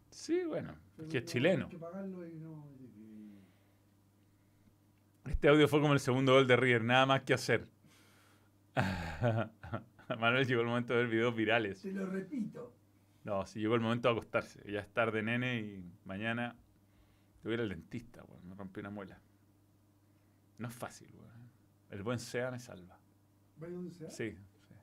[0.09, 1.65] Sí, bueno, es que es no, chileno.
[1.65, 2.65] Hay que pagarlo y no.
[2.79, 3.39] y-
[5.29, 7.67] Este audio fue como el segundo gol de River, nada más que hacer.
[10.19, 11.81] Manuel llegó el momento de ver videos virales.
[11.81, 12.73] Te lo repito.
[13.23, 14.61] No, sí llegó el momento de acostarse.
[14.71, 16.55] Ya es tarde, nene, y mañana
[17.53, 18.47] ir al dentista, weón.
[18.47, 19.19] Me rompí una muela.
[20.57, 21.49] No es fácil, weón.
[21.89, 22.99] El buen SEA me salva.
[23.57, 24.09] ¿Vaya donde sea?
[24.09, 24.73] Sí, sí.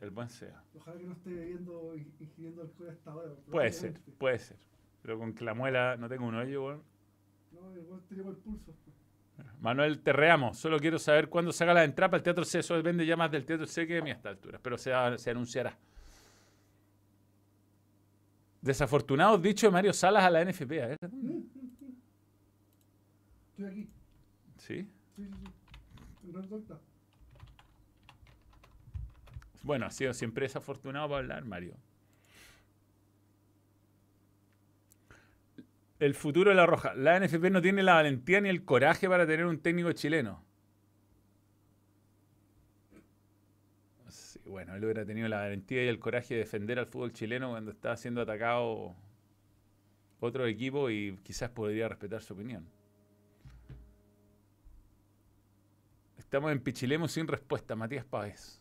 [0.00, 0.62] El buen SEA.
[0.74, 3.34] Ojalá que no esté bebiendo ingiriendo alcohol hasta ahora.
[3.50, 4.58] Puede ser, puede ser.
[5.02, 6.82] Pero con que la muela no tengo un hoyo, weón.
[7.52, 8.74] No, igual tenemos el pulso.
[9.60, 12.60] Manuel Terreamo, solo quiero saber cuándo saca la entrada para el Teatro C.
[12.60, 14.58] Eso depende ya más del Teatro C que de mí a esta altura.
[14.62, 15.76] Pero se, se anunciará.
[18.60, 20.82] Desafortunados dicho de Mario Salas a la NFP.
[20.82, 20.98] A ver.
[23.50, 23.88] Estoy aquí.
[24.58, 24.88] ¿Sí?
[25.16, 25.60] Sí, sí, sí.
[29.62, 31.76] Bueno, ha sido siempre desafortunado para hablar, Mario.
[35.98, 36.94] El futuro de la Roja.
[36.94, 40.42] La NFP no tiene la valentía ni el coraje para tener un técnico chileno.
[44.08, 47.50] Sí, bueno, él hubiera tenido la valentía y el coraje de defender al fútbol chileno
[47.50, 48.94] cuando estaba siendo atacado
[50.20, 52.66] otro equipo y quizás podría respetar su opinión.
[56.18, 57.74] Estamos en Pichilemu sin respuesta.
[57.74, 58.60] Matías Páez.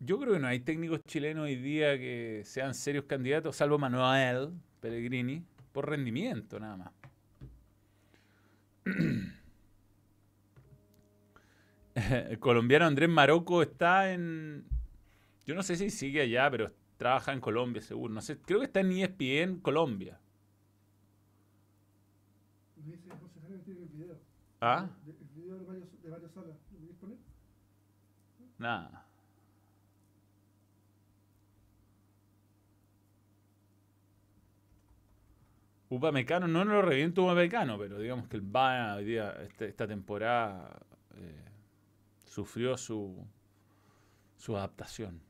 [0.00, 4.50] Yo creo que no hay técnicos chilenos hoy día que sean serios candidatos, salvo Manuel
[4.80, 6.92] Pellegrini, por rendimiento nada más.
[12.10, 14.64] El colombiano Andrés Maroco está en.
[15.46, 18.12] Yo no sé si sigue allá, pero trabaja en Colombia, seguro.
[18.14, 20.18] No sé, creo que está en ESPN Colombia.
[22.76, 24.16] Me dice José Jaime que tiene el video.
[24.60, 24.88] ¿Ah?
[25.04, 26.56] De- El video de varios, de varios salas.
[26.72, 27.16] ¿Lo queréis poner?
[28.58, 29.06] Nada.
[35.88, 40.78] Upamecano, no lo reviento Upamecano, pero digamos que el Bayern hoy día, este- esta temporada,
[41.16, 41.49] eh,
[42.34, 43.26] sufrió su,
[44.36, 45.20] su adaptación.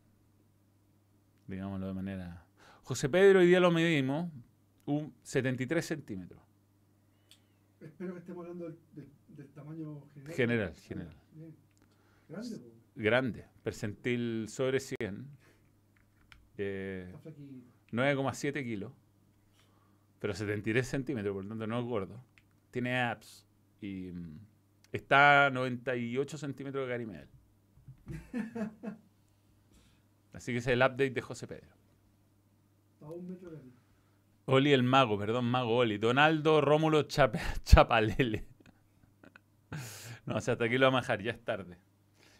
[1.46, 2.44] Digámoslo de manera.
[2.82, 4.30] José Pedro, hoy día lo medimos,
[4.84, 6.40] un 73 centímetros.
[7.80, 10.34] Espero que estemos hablando del, del, del tamaño general.
[10.36, 11.16] General, general.
[11.34, 11.54] Bien.
[12.28, 12.60] Grande.
[12.96, 15.26] Grande, percentil sobre 100.
[16.58, 17.64] eh, Está flaquito.
[17.92, 18.92] 9,7 kilos,
[20.18, 22.22] pero 73 centímetros, por lo tanto no es gordo.
[22.70, 23.46] Tiene abs
[23.80, 24.38] y mm,
[24.92, 27.28] está a 98 centímetros de Gary Medel.
[30.32, 31.74] Así que ese es el update de José Pedro.
[33.00, 33.58] A un metro de.
[34.46, 35.98] Oli el mago, perdón, mago Oli.
[35.98, 38.46] Donaldo Rómulo Chap- Chapalele.
[40.26, 41.78] No, o sea, hasta aquí lo vamos a dejar, ya es tarde.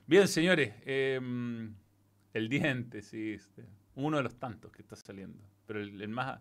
[0.07, 1.75] Bien, señores, em,
[2.35, 3.65] el diente, sí, este,
[3.97, 6.41] uno de los tantos que está saliendo, pero el, el más...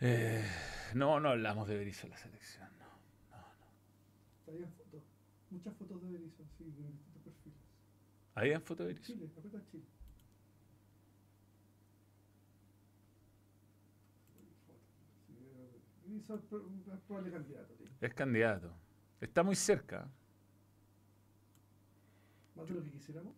[0.00, 0.44] Eh,
[0.94, 2.65] no, no hablamos de Berizzo la selección,
[4.46, 4.52] no.
[4.52, 5.02] Habían fotos.
[5.50, 7.58] Muchas fotos de Berizzo, sí, de distintos perfiles.
[8.34, 9.12] ¿Habían foto de Berizzo?
[9.12, 9.84] Chile, aprieta Chile.
[16.04, 17.86] Berizzo es probable candidato, tío.
[18.00, 18.72] Es candidato.
[19.20, 20.08] Está muy cerca.
[22.54, 23.34] Más de lo que quisiéramos.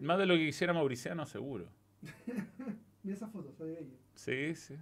[0.00, 1.68] Más de lo que quisiera Mauriciano, seguro.
[3.02, 3.96] Mira esa foto, sale ella.
[4.14, 4.76] Sí, sí.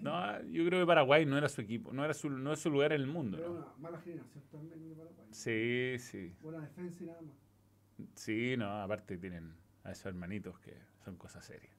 [0.00, 2.70] No, yo creo que Paraguay no era su equipo, no era su, no es su
[2.70, 3.36] lugar en el mundo.
[3.36, 3.58] Pero ¿no?
[3.58, 5.26] una mala generación también de Paraguay.
[5.30, 6.34] Sí, sí.
[6.40, 7.34] Buena defensa y nada más.
[8.14, 10.74] Sí, no, aparte tienen a esos hermanitos que
[11.04, 11.76] son cosas serias.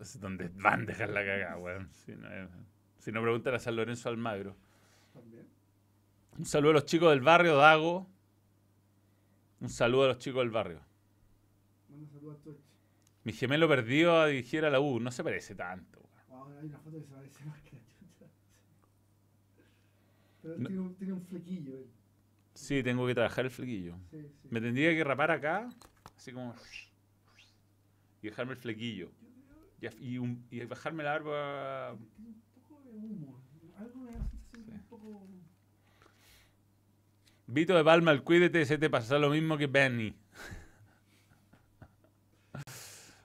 [0.00, 1.90] Es donde van a dejar la cagada, weón.
[1.92, 2.28] Si no,
[2.98, 4.56] si no preguntan a San Lorenzo Almagro.
[5.12, 5.46] También.
[6.38, 8.08] Un saludo a los chicos del barrio, Dago.
[9.60, 10.80] Un saludo a los chicos del barrio.
[11.90, 12.62] Manda saludos a Tochi.
[13.24, 15.00] Mi gemelo perdido a dirigir a la U.
[15.00, 15.99] No se parece tanto.
[16.58, 18.26] Hay una foto que se parece más que la chucha.
[20.42, 20.66] Pero No.
[20.68, 21.86] tiene, un, tiene un flequillo él.
[22.54, 23.94] Sí, tengo que trabajar el flequillo.
[24.10, 24.48] Sí, sí.
[24.50, 25.68] Me tendría que rapar acá,
[26.16, 26.54] así como.
[28.22, 29.10] Y dejarme el flequillo.
[29.80, 31.96] Y, y, un- y bajarme la barba.
[32.16, 33.40] Tiene un poco de humo.
[33.78, 34.72] Algo me da sensación Sí.
[34.72, 35.26] un poco.
[37.46, 40.14] Vito de Palma, el cuídate, se te pasa lo mismo que Benny.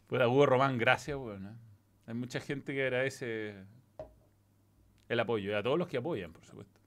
[0.07, 1.57] Pues a Hugo Román, gracias, weón.
[2.07, 3.55] Hay mucha gente que agradece
[5.09, 5.51] el apoyo.
[5.51, 6.79] Y a todos los que apoyan, por supuesto.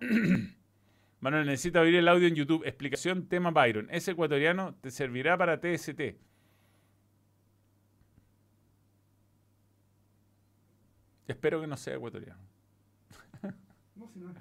[1.20, 2.64] Manuel, necesito abrir el audio en YouTube.
[2.64, 3.88] Explicación tema Byron.
[3.90, 6.00] Ese ecuatoriano te servirá para TST.
[11.26, 12.42] Espero que no sea ecuatoriano.
[13.96, 14.36] No, si no es.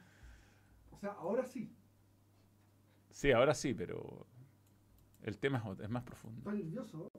[0.91, 1.73] O sea, ahora sí.
[3.09, 4.27] Sí, ahora sí, pero
[5.21, 6.39] el tema es, más profundo.
[6.39, 7.09] Está nervioso.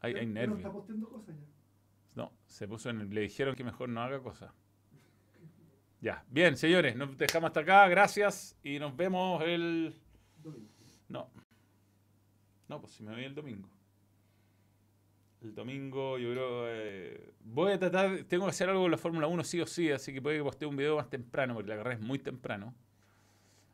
[0.00, 0.58] Hay, hay nervios.
[0.58, 1.46] está posteando cosas ya.
[2.14, 4.52] No, se puso en el, le dijeron que mejor no haga cosas.
[6.00, 9.94] Ya, bien, señores, nos dejamos hasta acá, gracias y nos vemos el...
[10.42, 10.68] Domingo.
[11.08, 11.30] No.
[12.68, 13.68] No, pues si me voy el domingo.
[15.42, 16.64] El domingo yo creo...
[16.68, 19.90] eh, voy a tratar, tengo que hacer algo con la Fórmula 1 sí o sí,
[19.90, 22.74] así que puede que postee un video más temprano, porque la carrera es muy temprano.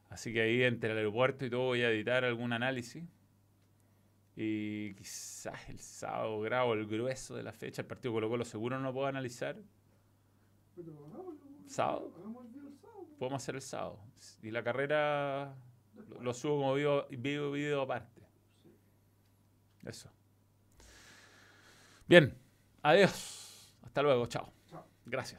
[0.09, 3.05] Así que ahí entre el aeropuerto y todo voy a editar algún análisis.
[4.37, 7.83] Y quizás el sábado grabo el grueso de la fecha.
[7.83, 9.57] El partido Colo Colo seguro no lo puedo analizar.
[10.75, 10.93] Pero.
[11.67, 12.13] ¿Sábado?
[13.19, 14.01] Podemos hacer el sábado.
[14.43, 15.55] Y la carrera
[16.09, 18.23] lo, lo subo como video, video, video aparte.
[19.85, 20.11] Eso.
[22.07, 22.35] Bien.
[22.83, 23.75] Adiós.
[23.83, 24.27] Hasta luego.
[24.27, 24.53] Chao.
[24.69, 24.85] Chao.
[25.07, 25.29] Gracias.